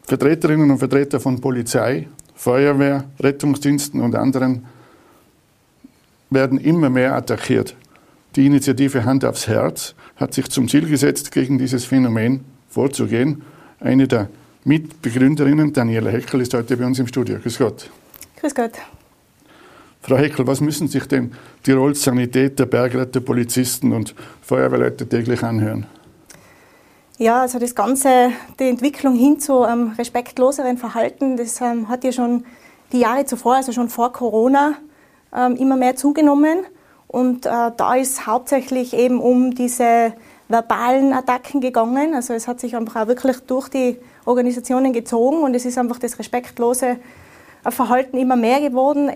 Vertreterinnen 0.03 0.69
und 0.69 0.79
Vertreter 0.79 1.19
von 1.19 1.39
Polizei, 1.39 2.07
Feuerwehr, 2.35 3.05
Rettungsdiensten 3.19 4.01
und 4.01 4.15
anderen 4.15 4.65
werden 6.29 6.59
immer 6.59 6.89
mehr 6.89 7.15
attackiert. 7.15 7.75
Die 8.35 8.45
Initiative 8.45 9.05
Hand 9.05 9.25
aufs 9.25 9.47
Herz 9.47 9.95
hat 10.15 10.33
sich 10.35 10.49
zum 10.49 10.67
Ziel 10.67 10.87
gesetzt, 10.87 11.31
gegen 11.31 11.57
dieses 11.57 11.85
Phänomen 11.85 12.45
vorzugehen. 12.69 13.41
Eine 13.79 14.07
der 14.07 14.29
Mitbegründerinnen, 14.65 15.73
Daniela 15.73 16.11
Heckel, 16.11 16.41
ist 16.41 16.53
heute 16.53 16.77
bei 16.77 16.85
uns 16.85 16.99
im 16.99 17.07
Studio. 17.07 17.39
Grüß 17.39 17.57
Gott. 17.57 17.89
Grüß 18.39 18.53
Gott. 18.53 18.73
Frau 20.01 20.17
Heckel, 20.17 20.45
was 20.45 20.61
müssen 20.61 20.87
sich 20.87 21.05
denn 21.07 21.31
Tirols 21.63 22.03
Sanitäter, 22.03 22.67
Bergretter, 22.67 23.19
Polizisten 23.19 23.91
und 23.91 24.13
Feuerwehrleute 24.41 25.09
täglich 25.09 25.43
anhören? 25.43 25.87
Ja, 27.17 27.41
also 27.41 27.59
das 27.59 27.75
Ganze, 27.75 28.31
die 28.59 28.69
Entwicklung 28.69 29.15
hin 29.15 29.39
zu 29.39 29.65
ähm, 29.65 29.93
respektloseren 29.97 30.77
Verhalten, 30.77 31.35
das 31.35 31.59
ähm, 31.61 31.89
hat 31.89 32.03
ja 32.03 32.11
schon 32.11 32.45
die 32.93 32.99
Jahre 32.99 33.25
zuvor, 33.25 33.55
also 33.55 33.71
schon 33.71 33.89
vor 33.89 34.13
Corona, 34.13 34.75
ähm, 35.35 35.55
immer 35.57 35.75
mehr 35.75 35.95
zugenommen. 35.95 36.59
Und 37.09 37.47
äh, 37.47 37.71
da 37.75 37.95
ist 37.95 38.27
hauptsächlich 38.27 38.93
eben 38.93 39.19
um 39.19 39.55
diese 39.55 40.13
verbalen 40.47 41.11
Attacken 41.11 41.59
gegangen. 41.59 42.13
Also 42.13 42.33
es 42.33 42.47
hat 42.47 42.59
sich 42.59 42.75
einfach 42.75 43.01
auch 43.01 43.07
wirklich 43.07 43.39
durch 43.41 43.67
die 43.67 43.97
Organisationen 44.25 44.93
gezogen 44.93 45.41
und 45.41 45.55
es 45.55 45.65
ist 45.65 45.79
einfach 45.79 45.97
das 45.97 46.19
respektlose 46.19 46.97
Verhalten 47.67 48.15
immer 48.17 48.35
mehr 48.35 48.61
geworden. 48.61 49.11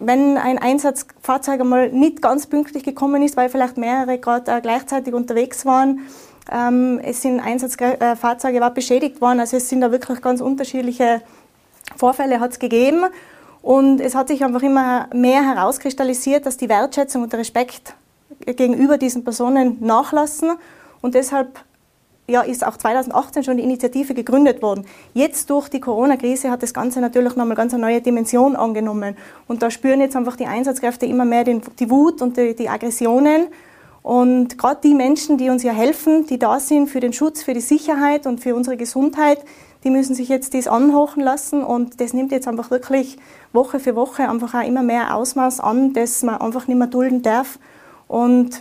Wenn 0.00 0.36
ein 0.36 0.58
Einsatzfahrzeug 0.58 1.60
einmal 1.60 1.90
nicht 1.90 2.20
ganz 2.20 2.48
pünktlich 2.48 2.82
gekommen 2.82 3.22
ist, 3.22 3.36
weil 3.36 3.48
vielleicht 3.48 3.76
mehrere 3.76 4.18
gerade 4.18 4.50
äh, 4.50 4.60
gleichzeitig 4.60 5.14
unterwegs 5.14 5.64
waren, 5.64 6.00
ähm, 6.50 7.00
es 7.02 7.22
sind 7.22 7.38
Einsatzfahrzeuge 7.38 8.60
war 8.60 8.74
beschädigt 8.74 9.20
worden, 9.20 9.38
also 9.38 9.56
es 9.56 9.68
sind 9.68 9.82
da 9.82 9.92
wirklich 9.92 10.20
ganz 10.20 10.40
unterschiedliche 10.40 11.22
Vorfälle 11.96 12.40
hat 12.40 12.50
es 12.50 12.58
gegeben 12.58 13.04
und 13.64 13.98
es 13.98 14.14
hat 14.14 14.28
sich 14.28 14.44
einfach 14.44 14.62
immer 14.62 15.08
mehr 15.14 15.42
herauskristallisiert, 15.42 16.44
dass 16.44 16.58
die 16.58 16.68
Wertschätzung 16.68 17.22
und 17.22 17.32
der 17.32 17.40
Respekt 17.40 17.94
gegenüber 18.44 18.98
diesen 18.98 19.24
Personen 19.24 19.78
nachlassen 19.80 20.52
und 21.00 21.14
deshalb 21.14 21.64
ja, 22.26 22.42
ist 22.42 22.66
auch 22.66 22.76
2018 22.76 23.42
schon 23.42 23.56
die 23.56 23.62
Initiative 23.62 24.12
gegründet 24.12 24.60
worden. 24.60 24.84
Jetzt 25.14 25.48
durch 25.48 25.70
die 25.70 25.80
Corona-Krise 25.80 26.50
hat 26.50 26.62
das 26.62 26.74
Ganze 26.74 27.00
natürlich 27.00 27.36
nochmal 27.36 27.56
ganz 27.56 27.72
eine 27.72 27.82
neue 27.82 28.02
Dimension 28.02 28.54
angenommen. 28.54 29.16
Und 29.46 29.62
da 29.62 29.70
spüren 29.70 30.00
jetzt 30.00 30.16
einfach 30.16 30.36
die 30.36 30.46
Einsatzkräfte 30.46 31.06
immer 31.06 31.24
mehr 31.24 31.44
den, 31.44 31.62
die 31.78 31.90
Wut 31.90 32.20
und 32.22 32.36
die, 32.36 32.54
die 32.54 32.68
Aggressionen. 32.68 33.48
Und 34.02 34.58
gerade 34.58 34.80
die 34.84 34.94
Menschen, 34.94 35.36
die 35.38 35.48
uns 35.50 35.62
ja 35.62 35.72
helfen, 35.72 36.26
die 36.26 36.38
da 36.38 36.60
sind 36.60 36.88
für 36.88 37.00
den 37.00 37.12
Schutz, 37.12 37.42
für 37.42 37.54
die 37.54 37.60
Sicherheit 37.60 38.26
und 38.26 38.40
für 38.40 38.54
unsere 38.54 38.76
Gesundheit, 38.76 39.38
die 39.84 39.90
müssen 39.90 40.14
sich 40.14 40.28
jetzt 40.28 40.54
dies 40.54 40.66
anhochen 40.66 41.22
lassen. 41.22 41.62
Und 41.62 42.00
das 42.00 42.12
nimmt 42.12 42.32
jetzt 42.32 42.48
einfach 42.48 42.70
wirklich 42.70 43.18
Woche 43.52 43.78
für 43.78 43.94
Woche 43.94 44.28
einfach 44.28 44.54
auch 44.54 44.66
immer 44.66 44.82
mehr 44.82 45.14
Ausmaß 45.14 45.60
an, 45.60 45.92
dass 45.92 46.22
man 46.22 46.40
einfach 46.40 46.66
nicht 46.66 46.78
mehr 46.78 46.88
dulden 46.88 47.22
darf. 47.22 47.58
Und 48.08 48.60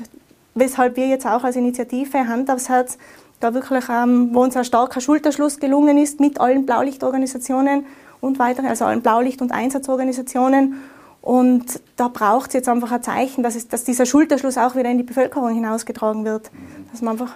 weshalb 0.54 0.98
wir 0.98 1.08
jetzt 1.08 1.26
auch 1.26 1.44
als 1.44 1.56
Initiative 1.56 2.28
Hand 2.28 2.52
aufs 2.52 2.70
Herz 2.70 2.98
da 3.40 3.54
wirklich, 3.54 3.86
ähm, 3.90 4.30
wo 4.34 4.42
uns 4.42 4.56
ein 4.56 4.64
starker 4.64 5.02
Schulterschluss 5.02 5.60
gelungen 5.60 5.98
ist 5.98 6.20
mit 6.20 6.40
allen 6.40 6.66
Blaulichtorganisationen 6.66 7.86
und 8.22 8.40
weiteren, 8.40 8.68
also 8.68 8.86
allen 8.86 9.02
Blaulicht- 9.02 9.42
und 9.42 9.52
Einsatzorganisationen. 9.52 10.76
Und 11.22 11.82
da 11.96 12.10
braucht 12.10 12.50
es 12.50 12.54
jetzt 12.54 12.70
einfach 12.70 12.92
ein 12.92 13.04
Zeichen, 13.04 13.44
dass, 13.44 13.56
es, 13.56 13.68
dass 13.68 13.84
dieser 13.84 14.06
Schulterschluss 14.06 14.58
auch 14.58 14.76
wieder 14.76 14.90
in 14.90 14.98
die 14.98 15.04
Bevölkerung 15.04 15.54
hinausgetragen 15.54 16.26
wird. 16.26 16.52
Dass 16.92 17.02
man 17.02 17.14
einfach 17.14 17.36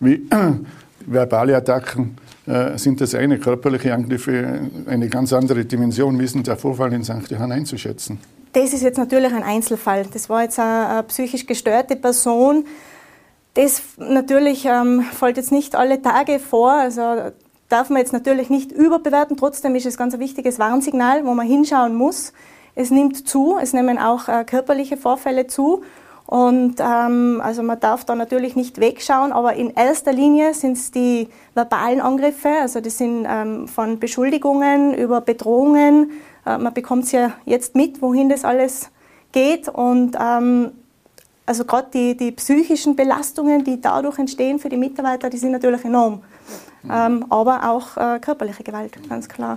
Wie 0.00 0.26
verbale 1.06 1.56
Attacken 1.56 2.16
sind 2.76 3.00
das 3.00 3.14
eine, 3.14 3.38
körperliche 3.38 3.92
Angriffe 3.94 4.60
eine 4.86 5.08
ganz 5.08 5.32
andere 5.32 5.64
Dimension. 5.64 6.18
Denn 6.18 6.42
der 6.42 6.56
Vorfall 6.56 6.92
in 6.92 7.04
St. 7.04 7.30
Johann 7.30 7.52
einzuschätzen? 7.52 8.18
Das 8.52 8.72
ist 8.72 8.82
jetzt 8.82 8.98
natürlich 8.98 9.32
ein 9.32 9.42
Einzelfall. 9.42 10.06
Das 10.12 10.28
war 10.28 10.42
jetzt 10.42 10.58
eine, 10.58 10.88
eine 10.88 11.02
psychisch 11.04 11.46
gestörte 11.46 11.96
Person, 11.96 12.64
das 13.58 13.82
natürlich 13.96 14.66
ähm, 14.66 15.02
fällt 15.02 15.36
jetzt 15.36 15.50
nicht 15.50 15.74
alle 15.74 16.00
Tage 16.00 16.38
vor, 16.38 16.70
also 16.70 17.32
darf 17.68 17.90
man 17.90 17.98
jetzt 17.98 18.12
natürlich 18.12 18.50
nicht 18.50 18.70
überbewerten. 18.70 19.36
Trotzdem 19.36 19.74
ist 19.74 19.84
es 19.84 19.96
ganz 19.96 20.14
ein 20.14 20.20
wichtiges 20.20 20.60
Warnsignal, 20.60 21.24
wo 21.24 21.34
man 21.34 21.44
hinschauen 21.44 21.96
muss. 21.96 22.32
Es 22.76 22.92
nimmt 22.92 23.28
zu, 23.28 23.58
es 23.60 23.72
nehmen 23.72 23.98
auch 23.98 24.28
äh, 24.28 24.44
körperliche 24.44 24.96
Vorfälle 24.96 25.48
zu. 25.48 25.82
Und 26.28 26.74
ähm, 26.78 27.40
also 27.42 27.62
man 27.62 27.80
darf 27.80 28.04
da 28.04 28.14
natürlich 28.14 28.54
nicht 28.54 28.78
wegschauen, 28.80 29.32
aber 29.32 29.54
in 29.54 29.70
erster 29.70 30.12
Linie 30.12 30.52
sind 30.52 30.76
es 30.76 30.90
die 30.90 31.30
verbalen 31.54 32.02
Angriffe, 32.02 32.50
also 32.60 32.82
das 32.82 32.98
sind 32.98 33.26
ähm, 33.26 33.66
von 33.66 33.98
Beschuldigungen 33.98 34.92
über 34.92 35.22
Bedrohungen. 35.22 36.10
Äh, 36.44 36.58
man 36.58 36.74
bekommt 36.74 37.04
es 37.04 37.12
ja 37.12 37.32
jetzt 37.46 37.74
mit, 37.74 38.02
wohin 38.02 38.28
das 38.28 38.44
alles 38.44 38.90
geht. 39.32 39.70
Und 39.70 40.18
ähm, 40.20 40.72
also 41.46 41.64
gerade 41.64 41.88
die, 41.94 42.14
die 42.14 42.32
psychischen 42.32 42.94
Belastungen, 42.94 43.64
die 43.64 43.80
dadurch 43.80 44.18
entstehen 44.18 44.58
für 44.58 44.68
die 44.68 44.76
Mitarbeiter, 44.76 45.30
die 45.30 45.38
sind 45.38 45.52
natürlich 45.52 45.82
enorm. 45.86 46.20
Mhm. 46.82 46.90
Ähm, 46.92 47.26
aber 47.30 47.70
auch 47.70 47.96
äh, 47.96 48.18
körperliche 48.18 48.62
Gewalt, 48.62 48.98
ganz 49.08 49.30
klar. 49.30 49.56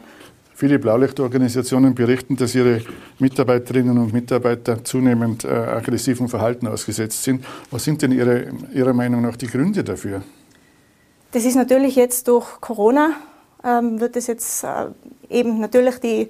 Viele 0.61 0.77
Blaulichtorganisationen 0.77 1.95
berichten, 1.95 2.35
dass 2.35 2.53
ihre 2.53 2.83
Mitarbeiterinnen 3.17 3.97
und 3.97 4.13
Mitarbeiter 4.13 4.83
zunehmend 4.83 5.43
äh, 5.43 5.47
aggressivem 5.47 6.29
Verhalten 6.29 6.67
ausgesetzt 6.67 7.23
sind. 7.23 7.43
Was 7.71 7.83
sind 7.83 8.03
denn 8.03 8.11
Ihre, 8.11 8.51
Ihrer 8.71 8.93
Meinung 8.93 9.23
nach 9.23 9.35
die 9.37 9.47
Gründe 9.47 9.83
dafür? 9.83 10.21
Das 11.31 11.45
ist 11.45 11.55
natürlich 11.55 11.95
jetzt 11.95 12.27
durch 12.27 12.61
Corona, 12.61 13.13
ähm, 13.63 13.99
wird 13.99 14.15
es 14.15 14.27
jetzt 14.27 14.63
äh, 14.63 14.89
eben 15.31 15.59
natürlich 15.59 15.97
die 15.97 16.29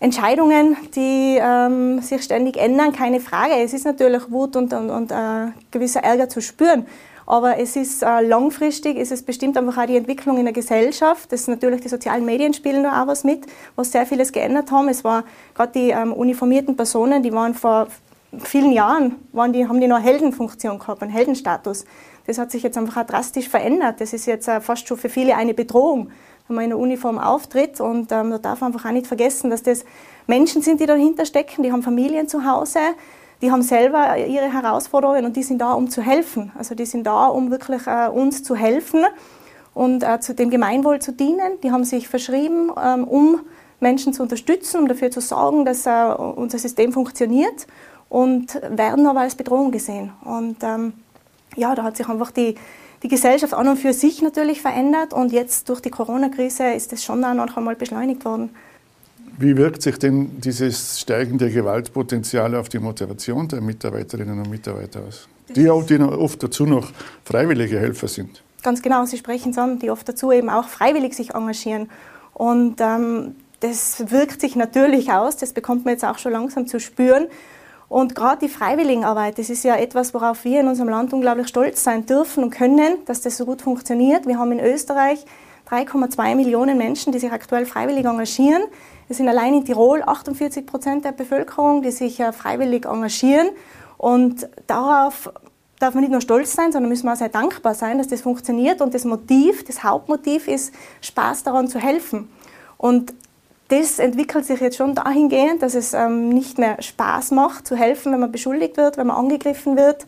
Entscheidungen, 0.00 0.76
die 0.96 1.38
ähm, 1.40 2.00
sich 2.00 2.24
ständig 2.24 2.56
ändern, 2.56 2.92
keine 2.92 3.20
Frage. 3.20 3.62
Es 3.62 3.74
ist 3.74 3.84
natürlich 3.84 4.28
Wut 4.28 4.56
und, 4.56 4.72
und, 4.72 4.90
und 4.90 5.12
äh, 5.12 5.52
gewisser 5.70 6.00
Ärger 6.00 6.28
zu 6.28 6.40
spüren. 6.40 6.84
Aber 7.28 7.58
es 7.58 7.76
ist 7.76 8.02
äh, 8.02 8.22
langfristig, 8.22 8.96
ist 8.96 9.12
es 9.12 9.22
bestimmt 9.22 9.58
einfach 9.58 9.76
auch 9.76 9.86
die 9.86 9.98
Entwicklung 9.98 10.38
in 10.38 10.46
der 10.46 10.54
Gesellschaft. 10.54 11.30
Das 11.30 11.46
natürlich 11.46 11.82
die 11.82 11.90
sozialen 11.90 12.24
Medien 12.24 12.54
spielen 12.54 12.82
da 12.82 13.02
auch 13.02 13.06
was 13.06 13.22
mit, 13.22 13.44
was 13.76 13.92
sehr 13.92 14.06
vieles 14.06 14.32
geändert 14.32 14.70
haben. 14.70 14.88
Es 14.88 15.04
war 15.04 15.24
gerade 15.54 15.72
die 15.72 15.90
ähm, 15.90 16.14
uniformierten 16.14 16.74
Personen, 16.74 17.22
die 17.22 17.30
waren 17.34 17.52
vor 17.52 17.88
vielen 18.38 18.72
Jahren, 18.72 19.16
waren 19.32 19.52
die, 19.52 19.68
haben 19.68 19.78
die 19.78 19.88
noch 19.88 20.00
Heldenfunktion 20.00 20.78
gehabt, 20.78 21.02
einen 21.02 21.10
Heldenstatus. 21.10 21.84
Das 22.26 22.38
hat 22.38 22.50
sich 22.50 22.62
jetzt 22.62 22.78
einfach 22.78 23.02
auch 23.02 23.06
drastisch 23.06 23.50
verändert. 23.50 24.00
Das 24.00 24.14
ist 24.14 24.24
jetzt 24.24 24.48
äh, 24.48 24.62
fast 24.62 24.88
schon 24.88 24.96
für 24.96 25.10
viele 25.10 25.36
eine 25.36 25.52
Bedrohung 25.52 26.10
wenn 26.48 26.54
man 26.54 26.64
in 26.64 26.70
der 26.70 26.78
Uniform 26.78 27.18
auftritt. 27.18 27.80
Und 27.80 28.10
ähm, 28.10 28.30
da 28.30 28.38
darf 28.38 28.60
man 28.60 28.72
einfach 28.72 28.88
auch 28.88 28.92
nicht 28.92 29.06
vergessen, 29.06 29.50
dass 29.50 29.62
das 29.62 29.84
Menschen 30.26 30.62
sind, 30.62 30.80
die 30.80 30.86
dahinter 30.86 31.24
stecken, 31.24 31.62
die 31.62 31.72
haben 31.72 31.82
Familien 31.82 32.28
zu 32.28 32.44
Hause, 32.44 32.80
die 33.40 33.50
haben 33.50 33.62
selber 33.62 34.16
ihre 34.16 34.52
Herausforderungen 34.52 35.24
und 35.24 35.36
die 35.36 35.42
sind 35.42 35.58
da, 35.58 35.72
um 35.72 35.90
zu 35.90 36.02
helfen. 36.02 36.52
Also 36.58 36.74
die 36.74 36.86
sind 36.86 37.04
da, 37.04 37.26
um 37.26 37.50
wirklich 37.50 37.86
äh, 37.86 38.08
uns 38.08 38.42
zu 38.42 38.56
helfen 38.56 39.04
und 39.74 40.02
äh, 40.02 40.20
zu 40.20 40.34
dem 40.34 40.50
Gemeinwohl 40.50 41.00
zu 41.00 41.12
dienen. 41.12 41.60
Die 41.62 41.70
haben 41.70 41.84
sich 41.84 42.08
verschrieben, 42.08 42.72
ähm, 42.82 43.04
um 43.04 43.40
Menschen 43.80 44.12
zu 44.12 44.22
unterstützen, 44.22 44.80
um 44.80 44.88
dafür 44.88 45.10
zu 45.10 45.20
sorgen, 45.20 45.64
dass 45.64 45.86
äh, 45.86 45.90
unser 45.90 46.58
System 46.58 46.92
funktioniert. 46.92 47.66
und 48.08 48.60
werden 48.70 49.06
aber 49.06 49.20
als 49.20 49.34
Bedrohung 49.34 49.70
gesehen. 49.70 50.12
Und 50.24 50.62
ähm, 50.62 50.94
ja, 51.56 51.74
da 51.74 51.82
hat 51.82 51.96
sich 51.96 52.08
einfach 52.08 52.30
die, 52.30 52.54
die 53.02 53.08
Gesellschaft 53.08 53.54
an 53.54 53.68
und 53.68 53.76
für 53.76 53.92
sich 53.92 54.22
natürlich 54.22 54.62
verändert 54.62 55.12
und 55.12 55.32
jetzt 55.32 55.68
durch 55.68 55.80
die 55.80 55.90
Corona-Krise 55.90 56.72
ist 56.72 56.92
das 56.92 57.04
schon 57.04 57.24
auch 57.24 57.34
noch 57.34 57.56
einmal 57.56 57.76
beschleunigt 57.76 58.24
worden. 58.24 58.50
Wie 59.40 59.56
wirkt 59.56 59.82
sich 59.82 59.98
denn 59.98 60.40
dieses 60.40 60.98
steigende 60.98 61.48
Gewaltpotenzial 61.48 62.56
auf 62.56 62.68
die 62.68 62.80
Motivation 62.80 63.46
der 63.46 63.60
Mitarbeiterinnen 63.60 64.40
und 64.40 64.50
Mitarbeiter 64.50 65.00
aus? 65.06 65.28
Die, 65.54 65.70
auch, 65.70 65.86
die 65.86 66.00
oft 66.00 66.42
dazu 66.42 66.66
noch 66.66 66.90
freiwillige 67.24 67.78
Helfer 67.78 68.08
sind. 68.08 68.42
Ganz 68.64 68.82
genau, 68.82 69.04
Sie 69.04 69.16
sprechen 69.16 69.52
es 69.52 69.58
an, 69.58 69.78
die 69.78 69.92
oft 69.92 70.08
dazu 70.08 70.32
eben 70.32 70.50
auch 70.50 70.68
freiwillig 70.68 71.14
sich 71.14 71.34
engagieren. 71.34 71.88
Und 72.34 72.80
ähm, 72.80 73.36
das 73.60 74.10
wirkt 74.10 74.40
sich 74.40 74.56
natürlich 74.56 75.12
aus, 75.12 75.36
das 75.36 75.52
bekommt 75.52 75.84
man 75.84 75.94
jetzt 75.94 76.04
auch 76.04 76.18
schon 76.18 76.32
langsam 76.32 76.66
zu 76.66 76.80
spüren. 76.80 77.28
Und 77.88 78.16
gerade 78.16 78.44
die 78.44 78.52
Freiwilligenarbeit, 78.52 79.38
das 79.38 79.50
ist 79.50 79.62
ja 79.62 79.76
etwas, 79.76 80.14
worauf 80.14 80.44
wir 80.44 80.60
in 80.60 80.66
unserem 80.66 80.88
Land 80.88 81.12
unglaublich 81.12 81.46
stolz 81.46 81.84
sein 81.84 82.06
dürfen 82.06 82.42
und 82.42 82.50
können, 82.50 82.96
dass 83.06 83.20
das 83.20 83.36
so 83.36 83.46
gut 83.46 83.62
funktioniert. 83.62 84.26
Wir 84.26 84.36
haben 84.36 84.50
in 84.50 84.60
Österreich 84.60 85.24
3,2 85.70 86.34
Millionen 86.34 86.76
Menschen, 86.76 87.12
die 87.12 87.20
sich 87.20 87.30
aktuell 87.30 87.66
freiwillig 87.66 88.04
engagieren. 88.04 88.62
Es 89.08 89.16
sind 89.16 89.28
allein 89.28 89.54
in 89.54 89.64
Tirol 89.64 90.02
48 90.02 90.66
Prozent 90.66 91.04
der 91.04 91.12
Bevölkerung, 91.12 91.82
die 91.82 91.90
sich 91.90 92.22
freiwillig 92.32 92.84
engagieren. 92.84 93.48
Und 93.96 94.48
darauf 94.66 95.32
darf 95.78 95.94
man 95.94 96.02
nicht 96.02 96.12
nur 96.12 96.20
stolz 96.20 96.52
sein, 96.52 96.72
sondern 96.72 96.88
müssen 96.88 97.06
wir 97.06 97.12
auch 97.12 97.16
sehr 97.16 97.28
dankbar 97.28 97.74
sein, 97.74 97.98
dass 97.98 98.08
das 98.08 98.20
funktioniert. 98.20 98.80
Und 98.80 98.94
das 98.94 99.04
Motiv, 99.04 99.64
das 99.64 99.82
Hauptmotiv 99.82 100.48
ist, 100.48 100.74
Spaß 101.00 101.44
daran 101.44 101.68
zu 101.68 101.78
helfen. 101.78 102.28
Und 102.76 103.14
das 103.68 103.98
entwickelt 103.98 104.46
sich 104.46 104.60
jetzt 104.60 104.76
schon 104.76 104.94
dahingehend, 104.94 105.62
dass 105.62 105.74
es 105.74 105.92
ähm, 105.92 106.30
nicht 106.30 106.58
mehr 106.58 106.80
Spaß 106.80 107.32
macht, 107.32 107.66
zu 107.66 107.76
helfen, 107.76 108.12
wenn 108.12 108.20
man 108.20 108.32
beschuldigt 108.32 108.76
wird, 108.76 108.96
wenn 108.96 109.08
man 109.08 109.16
angegriffen 109.16 109.76
wird 109.76 110.06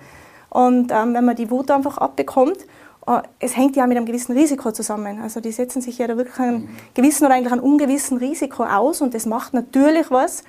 und 0.48 0.90
ähm, 0.92 1.14
wenn 1.14 1.24
man 1.24 1.36
die 1.36 1.50
Wut 1.50 1.70
einfach 1.70 1.98
abbekommt. 1.98 2.58
Äh, 3.06 3.22
es 3.38 3.56
hängt 3.56 3.76
ja 3.76 3.86
mit 3.86 3.96
einem 3.96 4.06
gewissen 4.06 4.36
Risiko 4.36 4.72
zusammen. 4.72 5.20
Also 5.20 5.40
die 5.40 5.52
setzen 5.52 5.82
sich 5.82 5.98
ja 5.98 6.06
da 6.06 6.16
wirklich 6.16 6.38
einem 6.38 6.68
gewissen 6.94 7.26
oder 7.26 7.34
eigentlich 7.34 7.52
einem 7.52 7.62
ungewissen 7.62 8.18
Risiko 8.18 8.64
aus 8.64 9.00
und 9.00 9.14
das 9.14 9.26
macht 9.26 9.54
natürlich 9.54 10.10
was 10.10 10.42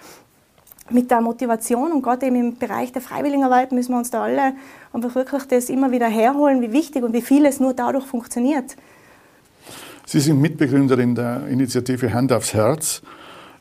mit 0.89 1.09
der 1.09 1.21
Motivation 1.21 1.91
und 1.91 2.01
gerade 2.01 2.25
eben 2.25 2.35
im 2.35 2.57
Bereich 2.57 2.91
der 2.91 3.01
Freiwilligenarbeit 3.01 3.71
müssen 3.71 3.93
wir 3.93 3.97
uns 3.97 4.11
da 4.11 4.23
alle 4.23 4.53
einfach 4.91 5.15
wirklich 5.15 5.43
das 5.43 5.69
immer 5.69 5.91
wieder 5.91 6.07
herholen, 6.07 6.61
wie 6.61 6.73
wichtig 6.73 7.03
und 7.03 7.13
wie 7.13 7.21
viel 7.21 7.45
es 7.45 7.59
nur 7.59 7.73
dadurch 7.73 8.05
funktioniert. 8.05 8.75
Sie 10.05 10.19
sind 10.19 10.41
Mitbegründerin 10.41 11.15
der 11.15 11.47
Initiative 11.47 12.13
Hand 12.13 12.33
aufs 12.33 12.53
Herz, 12.53 13.01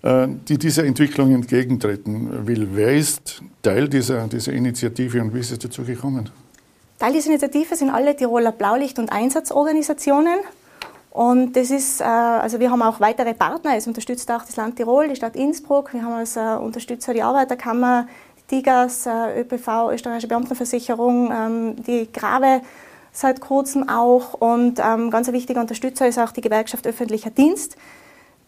äh, 0.03 0.27
die 0.49 0.59
dieser 0.59 0.85
Entwicklung 0.85 1.33
entgegentreten 1.33 2.47
will. 2.47 2.69
Wer 2.73 2.97
ist 2.97 3.43
Teil 3.63 3.89
dieser, 3.89 4.27
dieser 4.27 4.53
Initiative 4.53 5.21
und 5.21 5.33
wie 5.33 5.41
ist 5.41 5.53
es 5.53 5.59
dazu 5.59 5.85
gekommen? 5.85 6.31
Teil 7.01 7.15
dieser 7.15 7.31
Initiative 7.31 7.75
sind 7.77 7.89
alle 7.89 8.15
Tiroler 8.15 8.53
Blaulicht- 8.53 8.99
und 8.99 9.11
Einsatzorganisationen. 9.11 10.39
Und 11.11 11.57
das 11.57 11.71
ist, 11.71 12.03
äh, 12.03 12.05
also 12.05 12.61
wir 12.61 12.71
haben 12.71 12.83
auch 12.83 13.01
weitere 13.01 13.33
Partner. 13.33 13.75
Es 13.75 13.87
unterstützt 13.87 14.31
auch 14.31 14.45
das 14.45 14.55
Land 14.57 14.77
Tirol, 14.77 15.09
die 15.09 15.17
Stadt 15.17 15.35
Innsbruck. 15.35 15.95
Wir 15.95 16.05
haben 16.05 16.13
als 16.13 16.37
äh, 16.37 16.41
Unterstützer 16.41 17.15
die 17.15 17.23
Arbeiterkammer, 17.23 18.07
die 18.37 18.57
TIGAS, 18.57 19.09
ÖPV, 19.35 19.93
Österreichische 19.93 20.29
Beamtenversicherung, 20.29 21.33
ähm, 21.33 21.77
die 21.85 22.13
Grave 22.13 22.61
seit 23.13 23.41
kurzem 23.41 23.89
auch. 23.89 24.35
Und 24.35 24.79
ähm, 24.79 25.11
ganz 25.11 25.27
ein 25.27 25.33
wichtiger 25.33 25.63
Unterstützer 25.63 26.07
ist 26.07 26.19
auch 26.19 26.33
die 26.33 26.43
Gewerkschaft 26.43 26.87
Öffentlicher 26.87 27.31
Dienst, 27.31 27.77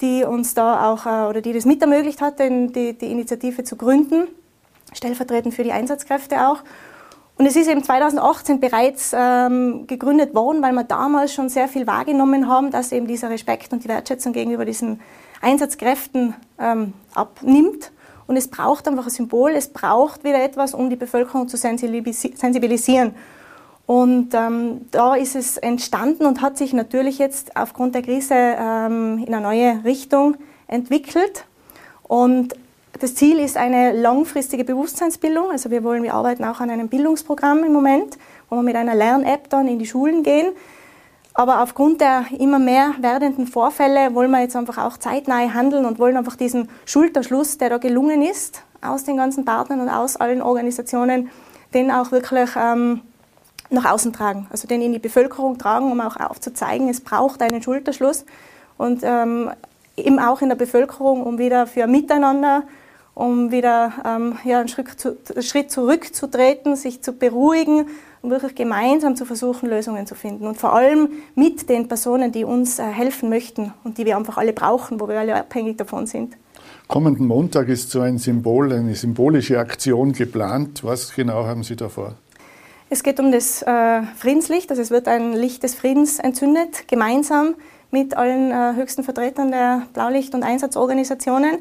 die 0.03 0.25
uns 0.25 0.53
da 0.53 0.93
auch, 0.93 1.07
äh, 1.07 1.31
oder 1.31 1.41
die 1.41 1.55
das 1.55 1.65
mit 1.65 1.81
ermöglicht 1.81 2.21
hat, 2.21 2.39
die, 2.39 2.93
die 2.93 3.11
Initiative 3.11 3.65
zu 3.65 3.77
gründen, 3.77 4.29
stellvertretend 4.93 5.55
für 5.55 5.65
die 5.65 5.73
Einsatzkräfte 5.73 6.47
auch. 6.47 6.63
Und 7.39 7.47
es 7.47 7.57
ist 7.57 7.69
eben 7.69 7.83
2018 7.83 8.61
bereits 8.61 9.13
ähm, 9.15 9.87
gegründet 9.87 10.35
worden, 10.35 10.63
weil 10.63 10.73
wir 10.73 10.85
damals 10.85 11.33
schon 11.33 11.49
sehr 11.49 11.67
viel 11.67 11.87
wahrgenommen 11.87 12.47
haben, 12.49 12.71
dass 12.71 12.93
eben 12.93 13.07
dieser 13.07 13.31
Respekt 13.31 13.73
und 13.73 13.85
die 13.85 13.89
Wertschätzung 13.89 14.33
gegenüber 14.33 14.65
diesen 14.65 15.01
Einsatzkräften 15.41 16.35
ähm, 16.59 16.93
abnimmt. 17.15 17.91
Und 18.27 18.37
es 18.37 18.49
braucht 18.49 18.87
einfach 18.87 19.07
ein 19.07 19.11
Symbol, 19.11 19.53
es 19.53 19.69
braucht 19.69 20.25
wieder 20.25 20.43
etwas, 20.43 20.75
um 20.75 20.89
die 20.89 20.97
Bevölkerung 20.97 21.49
zu 21.49 21.57
sensibilisieren. 21.57 23.15
Und 23.87 24.33
ähm, 24.35 24.87
da 24.91 25.15
ist 25.17 25.35
es 25.35 25.57
entstanden 25.57 26.25
und 26.25 26.41
hat 26.41 26.57
sich 26.57 26.73
natürlich 26.73 27.19
jetzt 27.19 27.57
aufgrund 27.57 27.95
der 27.95 28.03
Krise 28.03 28.35
ähm, 28.35 29.25
in 29.27 29.35
eine 29.35 29.41
neue 29.41 29.85
Richtung 29.85 30.37
entwickelt. 30.69 31.45
Und 32.05 32.55
das 32.99 33.15
Ziel 33.15 33.39
ist 33.39 33.57
eine 33.57 33.93
langfristige 33.93 34.65
Bewusstseinsbildung. 34.65 35.51
Also 35.51 35.71
wir 35.71 35.83
wollen, 35.83 36.03
wir 36.03 36.15
arbeiten 36.15 36.45
auch 36.45 36.61
an 36.61 36.71
einem 36.71 36.89
Bildungsprogramm 36.89 37.65
im 37.65 37.73
Moment, 37.73 38.19
wo 38.49 38.57
wir 38.57 38.63
mit 38.63 38.77
einer 38.77 38.95
Lern-App 38.95 39.49
dann 39.49 39.67
in 39.67 39.79
die 39.79 39.87
Schulen 39.87 40.23
gehen. 40.23 40.53
Aber 41.35 41.63
aufgrund 41.63 42.03
der 42.03 42.27
immer 42.39 42.59
mehr 42.59 42.95
werdenden 43.01 43.47
Vorfälle 43.47 44.15
wollen 44.15 44.31
wir 44.31 44.41
jetzt 44.41 44.55
einfach 44.55 44.77
auch 44.79 44.99
zeitnah 44.99 45.39
handeln 45.39 45.87
und 45.87 45.99
wollen 45.99 46.17
einfach 46.17 46.37
diesen 46.37 46.69
Schulterschluss, 46.85 47.57
der 47.57 47.71
da 47.71 47.79
gelungen 47.79 48.21
ist, 48.21 48.63
aus 48.83 49.05
den 49.05 49.17
ganzen 49.17 49.45
Partnern 49.45 49.81
und 49.81 49.89
aus 49.89 50.17
allen 50.17 50.43
Organisationen, 50.43 51.31
den 51.73 51.91
auch 51.91 52.13
wirklich 52.13 52.51
ähm, 52.57 53.01
nach 53.71 53.91
außen 53.91 54.13
tragen, 54.13 54.47
also 54.51 54.69
den 54.69 54.83
in 54.83 54.93
die 54.93 54.99
Bevölkerung 54.99 55.57
tragen, 55.57 55.91
um 55.91 56.01
auch 56.03 56.17
aufzuzeigen, 56.17 56.91
es 56.91 57.01
braucht 57.01 57.41
einen 57.41 57.63
Schulterschluss 57.63 58.27
und 58.77 59.01
ähm, 59.03 59.51
eben 59.97 60.19
auch 60.19 60.43
in 60.43 60.51
der 60.51 60.57
Bevölkerung, 60.57 61.23
um 61.23 61.39
wieder 61.39 61.67
für 61.67 61.87
Miteinander, 61.87 62.65
um 63.15 63.51
wieder 63.51 63.93
ähm, 64.05 64.39
ja, 64.45 64.61
einen 64.61 64.69
Schritt, 64.69 64.89
zu, 64.99 65.17
Schritt 65.41 65.71
zurückzutreten, 65.71 66.77
sich 66.77 67.03
zu 67.03 67.13
beruhigen 67.13 67.87
und 68.23 68.31
wirklich 68.31 68.55
gemeinsam 68.55 69.17
zu 69.17 69.25
versuchen, 69.25 69.69
Lösungen 69.69 70.07
zu 70.07 70.15
finden. 70.15 70.47
Und 70.47 70.57
vor 70.57 70.75
allem 70.75 71.09
mit 71.35 71.69
den 71.69 71.89
Personen, 71.89 72.33
die 72.33 72.45
uns 72.45 72.79
äh, 72.79 72.85
helfen 72.85 73.29
möchten 73.29 73.75
und 73.85 73.99
die 73.99 74.07
wir 74.07 74.17
einfach 74.17 74.39
alle 74.39 74.53
brauchen, 74.53 75.01
wo 75.01 75.09
wir 75.09 75.19
alle 75.19 75.35
abhängig 75.35 75.77
davon 75.77 76.07
sind. 76.07 76.37
Kommenden 76.89 77.27
Montag 77.27 77.69
ist 77.69 77.91
so 77.91 78.01
ein 78.01 78.19
Symbol, 78.19 78.73
eine 78.73 78.95
symbolische 78.95 79.59
Aktion 79.59 80.13
geplant. 80.13 80.85
Was 80.85 81.15
genau 81.15 81.45
haben 81.45 81.63
Sie 81.63 81.77
da 81.77 81.89
vor? 81.89 82.15
Es 82.91 83.03
geht 83.03 83.19
um 83.19 83.33
das 83.33 83.63
äh, 83.63 84.03
Friedenslicht, 84.17 84.69
also 84.71 84.83
es 84.83 84.91
wird 84.91 85.09
ein 85.09 85.33
Licht 85.33 85.63
des 85.63 85.75
Friedens 85.75 86.19
entzündet, 86.19 86.87
gemeinsam 86.89 87.55
mit 87.91 88.17
allen 88.17 88.51
äh, 88.51 88.77
höchsten 88.77 89.03
Vertretern 89.03 89.51
der 89.51 89.87
Blaulicht- 89.95 90.35
und 90.35 90.43
Einsatzorganisationen. 90.43 91.59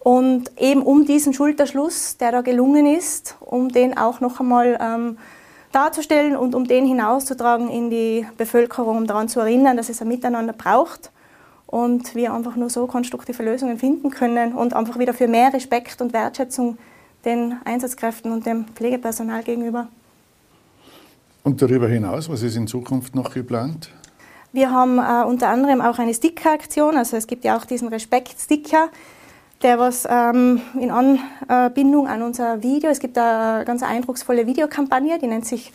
Und 0.00 0.50
eben 0.58 0.82
um 0.82 1.04
diesen 1.04 1.34
Schulterschluss, 1.34 2.16
der 2.16 2.32
da 2.32 2.40
gelungen 2.40 2.86
ist, 2.86 3.36
um 3.40 3.68
den 3.68 3.96
auch 3.96 4.20
noch 4.20 4.40
einmal 4.40 4.78
ähm, 4.80 5.18
darzustellen 5.72 6.36
und 6.36 6.54
um 6.54 6.66
den 6.66 6.86
hinauszutragen 6.86 7.68
in 7.68 7.90
die 7.90 8.26
Bevölkerung, 8.38 8.96
um 8.96 9.06
daran 9.06 9.28
zu 9.28 9.40
erinnern, 9.40 9.76
dass 9.76 9.90
es 9.90 10.00
ein 10.00 10.08
Miteinander 10.08 10.54
braucht 10.54 11.10
und 11.66 12.14
wir 12.14 12.32
einfach 12.32 12.56
nur 12.56 12.70
so 12.70 12.86
konstruktive 12.86 13.42
Lösungen 13.42 13.78
finden 13.78 14.10
können 14.10 14.54
und 14.54 14.74
einfach 14.74 14.98
wieder 14.98 15.12
für 15.12 15.28
mehr 15.28 15.52
Respekt 15.52 16.00
und 16.00 16.12
Wertschätzung 16.12 16.78
den 17.24 17.56
Einsatzkräften 17.64 18.32
und 18.32 18.46
dem 18.46 18.64
Pflegepersonal 18.74 19.42
gegenüber. 19.42 19.88
Und 21.44 21.60
darüber 21.62 21.88
hinaus, 21.88 22.28
was 22.28 22.42
ist 22.42 22.56
in 22.56 22.66
Zukunft 22.66 23.14
noch 23.14 23.32
geplant? 23.32 23.90
Wir 24.52 24.70
haben 24.70 24.98
äh, 24.98 25.24
unter 25.26 25.48
anderem 25.48 25.80
auch 25.80 25.98
eine 25.98 26.12
Sticker-Aktion, 26.12 26.96
also 26.96 27.16
es 27.16 27.26
gibt 27.26 27.44
ja 27.44 27.56
auch 27.56 27.64
diesen 27.64 27.88
Respekt-Sticker, 27.88 28.88
der 29.62 29.78
was 29.78 30.06
ähm, 30.08 30.62
in 30.78 30.90
Anbindung 30.90 32.08
an 32.08 32.22
unser 32.22 32.62
Video, 32.62 32.90
es 32.90 32.98
gibt 32.98 33.18
eine 33.18 33.64
ganz 33.64 33.82
eindrucksvolle 33.82 34.46
Videokampagne, 34.46 35.18
die 35.18 35.26
nennt 35.26 35.46
sich 35.46 35.72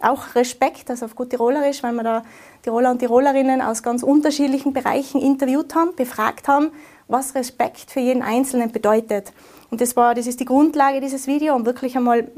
auch 0.00 0.34
Respekt, 0.34 0.90
also 0.90 1.06
auf 1.06 1.14
gut 1.14 1.30
Tirolerisch, 1.30 1.82
weil 1.82 1.92
wir 1.92 2.02
da 2.02 2.22
Tiroler 2.62 2.90
und 2.90 2.98
Tirolerinnen 2.98 3.62
aus 3.62 3.82
ganz 3.82 4.02
unterschiedlichen 4.02 4.72
Bereichen 4.72 5.20
interviewt 5.20 5.74
haben, 5.74 5.94
befragt 5.96 6.48
haben, 6.48 6.70
was 7.08 7.34
Respekt 7.34 7.90
für 7.90 8.00
jeden 8.00 8.22
Einzelnen 8.22 8.72
bedeutet. 8.72 9.32
Und 9.70 9.80
das 9.80 9.96
war, 9.96 10.14
das 10.14 10.26
ist 10.26 10.40
die 10.40 10.44
Grundlage 10.44 11.00
dieses 11.00 11.26
Videos, 11.26 11.56
um 11.56 11.66
wirklich 11.66 11.96
einmal 11.96 12.28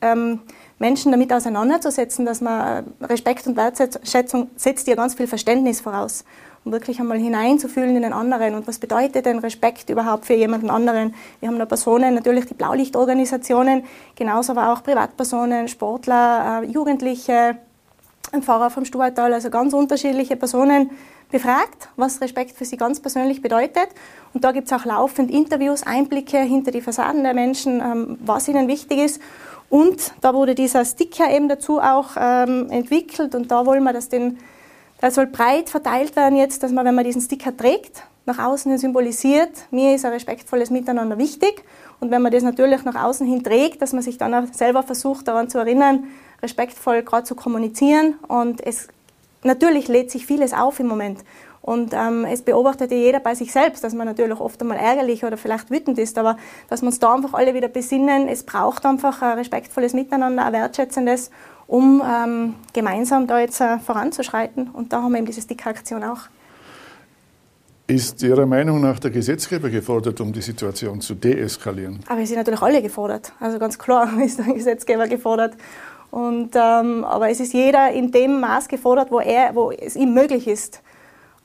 ähm, 0.00 0.40
Menschen 0.78 1.12
damit 1.12 1.32
auseinanderzusetzen, 1.32 2.24
dass 2.24 2.40
man 2.40 2.86
äh, 3.00 3.04
Respekt 3.04 3.46
und 3.46 3.56
Wertschätzung 3.56 4.50
setzt 4.56 4.86
ja 4.86 4.94
ganz 4.94 5.14
viel 5.14 5.26
Verständnis 5.26 5.80
voraus, 5.80 6.24
um 6.68 6.72
wirklich 6.72 7.00
einmal 7.00 7.18
hineinzufühlen 7.18 7.96
in 7.96 8.02
den 8.02 8.12
anderen 8.12 8.54
und 8.54 8.68
was 8.68 8.78
bedeutet 8.78 9.24
denn 9.24 9.38
Respekt 9.38 9.88
überhaupt 9.88 10.26
für 10.26 10.34
jemanden 10.34 10.68
anderen. 10.68 11.14
Wir 11.40 11.48
haben 11.48 11.58
da 11.58 11.64
Personen, 11.64 12.14
natürlich 12.14 12.44
die 12.44 12.54
Blaulichtorganisationen, 12.54 13.84
genauso 14.16 14.52
aber 14.52 14.72
auch 14.72 14.82
Privatpersonen, 14.82 15.68
Sportler, 15.68 16.62
äh, 16.62 16.66
Jugendliche, 16.66 17.56
ein 18.32 18.42
Pfarrer 18.42 18.68
vom 18.68 18.84
Stuartal, 18.84 19.32
also 19.32 19.48
ganz 19.48 19.72
unterschiedliche 19.72 20.36
Personen 20.36 20.90
befragt, 21.30 21.88
was 21.96 22.20
Respekt 22.20 22.54
für 22.56 22.66
sie 22.66 22.76
ganz 22.76 23.00
persönlich 23.00 23.40
bedeutet. 23.40 23.88
Und 24.34 24.44
da 24.44 24.52
gibt 24.52 24.70
es 24.70 24.72
auch 24.74 24.84
laufend 24.84 25.30
Interviews, 25.30 25.84
Einblicke 25.84 26.38
hinter 26.38 26.70
die 26.70 26.82
Fassaden 26.82 27.22
der 27.22 27.32
Menschen, 27.32 27.80
ähm, 27.80 28.18
was 28.20 28.46
ihnen 28.46 28.68
wichtig 28.68 28.98
ist. 28.98 29.22
Und 29.70 30.12
da 30.20 30.34
wurde 30.34 30.54
dieser 30.54 30.84
Sticker 30.84 31.30
eben 31.30 31.48
dazu 31.48 31.80
auch 31.80 32.10
ähm, 32.18 32.68
entwickelt 32.70 33.34
und 33.34 33.50
da 33.50 33.64
wollen 33.64 33.84
wir 33.84 33.94
das 33.94 34.10
den, 34.10 34.38
Das 35.00 35.14
soll 35.14 35.26
breit 35.26 35.70
verteilt 35.70 36.16
werden 36.16 36.36
jetzt, 36.36 36.62
dass 36.62 36.72
man, 36.72 36.84
wenn 36.84 36.94
man 36.94 37.04
diesen 37.04 37.22
Sticker 37.22 37.56
trägt, 37.56 38.02
nach 38.26 38.38
außen 38.38 38.70
hin 38.70 38.78
symbolisiert, 38.78 39.50
mir 39.70 39.94
ist 39.94 40.04
ein 40.04 40.12
respektvolles 40.12 40.70
Miteinander 40.70 41.16
wichtig. 41.16 41.64
Und 42.00 42.10
wenn 42.10 42.20
man 42.20 42.30
das 42.30 42.42
natürlich 42.42 42.84
nach 42.84 43.02
außen 43.02 43.26
hin 43.26 43.42
trägt, 43.42 43.80
dass 43.80 43.92
man 43.92 44.02
sich 44.02 44.18
dann 44.18 44.34
auch 44.34 44.52
selber 44.52 44.82
versucht, 44.82 45.26
daran 45.28 45.48
zu 45.48 45.58
erinnern, 45.58 46.04
respektvoll 46.42 47.02
gerade 47.02 47.24
zu 47.24 47.34
kommunizieren. 47.34 48.14
Und 48.28 48.64
es 48.64 48.88
natürlich 49.42 49.88
lädt 49.88 50.10
sich 50.10 50.26
vieles 50.26 50.52
auf 50.52 50.78
im 50.78 50.88
Moment. 50.88 51.20
Und 51.60 51.92
ähm, 51.92 52.24
es 52.24 52.42
beobachtet 52.42 52.90
ja 52.90 52.96
jeder 52.96 53.20
bei 53.20 53.34
sich 53.34 53.52
selbst, 53.52 53.84
dass 53.84 53.94
man 53.94 54.06
natürlich 54.06 54.40
oft 54.40 54.60
einmal 54.60 54.78
ärgerlich 54.78 55.24
oder 55.24 55.36
vielleicht 55.36 55.70
wütend 55.70 55.98
ist, 55.98 56.16
aber 56.16 56.36
dass 56.70 56.82
wir 56.82 56.86
uns 56.86 56.98
da 56.98 57.14
einfach 57.14 57.34
alle 57.34 57.54
wieder 57.54 57.68
besinnen, 57.68 58.28
es 58.28 58.44
braucht 58.44 58.86
einfach 58.86 59.20
ein 59.22 59.38
respektvolles 59.38 59.92
Miteinander, 59.92 60.46
ein 60.46 60.52
wertschätzendes, 60.52 61.30
um 61.66 62.02
ähm, 62.02 62.54
gemeinsam 62.72 63.26
da 63.26 63.40
jetzt 63.40 63.60
äh, 63.60 63.78
voranzuschreiten. 63.78 64.70
Und 64.70 64.92
da 64.92 65.02
haben 65.02 65.12
wir 65.12 65.18
eben 65.18 65.26
diese 65.26 65.42
Stick-Aktion 65.42 66.04
auch. 66.04 66.28
Ist 67.86 68.22
Ihrer 68.22 68.44
Meinung 68.44 68.82
nach 68.82 68.98
der 68.98 69.10
Gesetzgeber 69.10 69.70
gefordert, 69.70 70.20
um 70.20 70.30
die 70.30 70.42
Situation 70.42 71.00
zu 71.00 71.14
deeskalieren? 71.14 72.00
Aber 72.06 72.18
wir 72.18 72.26
sind 72.26 72.36
natürlich 72.36 72.60
alle 72.60 72.82
gefordert. 72.82 73.32
Also 73.40 73.58
ganz 73.58 73.78
klar 73.78 74.10
ist 74.22 74.38
der 74.38 74.52
Gesetzgeber 74.52 75.08
gefordert. 75.08 75.54
Und, 76.10 76.50
ähm, 76.54 77.04
aber 77.04 77.30
es 77.30 77.40
ist 77.40 77.54
jeder 77.54 77.90
in 77.90 78.12
dem 78.12 78.40
Maß 78.40 78.68
gefordert, 78.68 79.10
wo, 79.10 79.20
er, 79.20 79.54
wo 79.54 79.70
es 79.70 79.96
ihm 79.96 80.12
möglich 80.12 80.46
ist. 80.46 80.82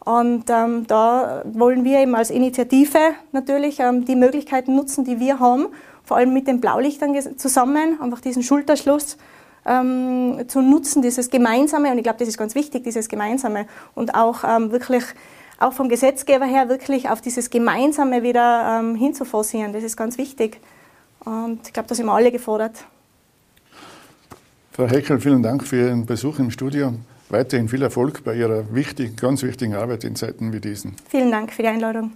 Und 0.05 0.49
ähm, 0.49 0.85
da 0.87 1.43
wollen 1.45 1.85
wir 1.85 1.99
eben 1.99 2.15
als 2.15 2.29
Initiative 2.29 2.99
natürlich 3.31 3.79
ähm, 3.79 4.03
die 4.05 4.15
Möglichkeiten 4.15 4.75
nutzen, 4.75 5.05
die 5.05 5.19
wir 5.19 5.39
haben, 5.39 5.67
vor 6.03 6.17
allem 6.17 6.33
mit 6.33 6.47
den 6.47 6.59
Blaulichtern 6.59 7.15
zusammen, 7.37 7.99
einfach 8.01 8.19
diesen 8.19 8.43
Schulterschluss 8.43 9.17
ähm, 9.65 10.43
zu 10.47 10.61
nutzen, 10.61 11.01
dieses 11.01 11.29
Gemeinsame. 11.29 11.89
Und 11.91 11.97
ich 11.97 12.03
glaube, 12.03 12.19
das 12.19 12.27
ist 12.27 12.37
ganz 12.37 12.53
wichtig, 12.53 12.83
dieses 12.83 13.07
Gemeinsame. 13.07 13.65
Und 13.95 14.13
auch 14.13 14.43
ähm, 14.43 14.71
wirklich, 14.71 15.03
auch 15.57 15.71
vom 15.71 15.87
Gesetzgeber 15.87 16.45
her, 16.45 16.67
wirklich 16.67 17.09
auf 17.09 17.21
dieses 17.21 17.49
Gemeinsame 17.49 18.23
wieder 18.23 18.79
ähm, 18.79 18.95
hinzuforcieren. 18.95 19.71
Das 19.71 19.83
ist 19.83 19.95
ganz 19.95 20.17
wichtig. 20.17 20.59
Und 21.23 21.61
ich 21.65 21.71
glaube, 21.71 21.87
da 21.87 21.95
sind 21.95 22.07
wir 22.07 22.13
alle 22.13 22.31
gefordert. 22.31 22.83
Frau 24.73 24.87
Heckel, 24.87 25.21
vielen 25.21 25.43
Dank 25.43 25.63
für 25.63 25.77
Ihren 25.77 26.05
Besuch 26.05 26.39
im 26.39 26.51
Studio. 26.51 26.93
Weiterhin 27.33 27.67
viel 27.67 27.81
Erfolg 27.81 28.23
bei 28.23 28.35
Ihrer 28.35 28.75
wichtigen, 28.75 29.15
ganz 29.15 29.41
wichtigen 29.41 29.73
Arbeit 29.73 30.03
in 30.03 30.15
Zeiten 30.15 30.53
wie 30.53 30.59
diesen. 30.59 30.93
Vielen 31.09 31.31
Dank 31.31 31.51
für 31.51 31.63
die 31.63 31.67
Einladung. 31.67 32.11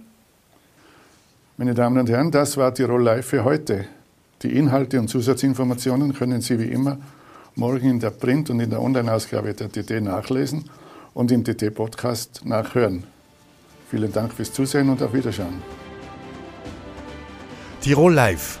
Meine 1.56 1.74
Damen 1.74 1.98
und 1.98 2.08
Herren, 2.08 2.30
das 2.30 2.56
war 2.56 2.72
Tirol 2.72 3.02
Live 3.02 3.26
für 3.26 3.42
heute. 3.42 3.86
Die 4.42 4.56
Inhalte 4.56 5.00
und 5.00 5.08
Zusatzinformationen 5.08 6.14
können 6.14 6.40
Sie 6.40 6.56
wie 6.60 6.70
immer 6.70 6.98
morgen 7.56 7.90
in 7.90 7.98
der 7.98 8.10
Print- 8.10 8.50
und 8.50 8.60
in 8.60 8.70
der 8.70 8.80
Online-Ausgabe 8.80 9.54
der 9.54 9.72
TT 9.72 10.00
nachlesen 10.00 10.70
und 11.14 11.32
im 11.32 11.42
TT-Podcast 11.42 12.42
nachhören. 12.44 13.02
Vielen 13.90 14.12
Dank 14.12 14.32
fürs 14.32 14.52
Zusehen 14.52 14.88
und 14.88 15.02
auf 15.02 15.12
Wiederschauen. 15.12 15.60
Tirol 17.80 18.14
Live 18.14 18.60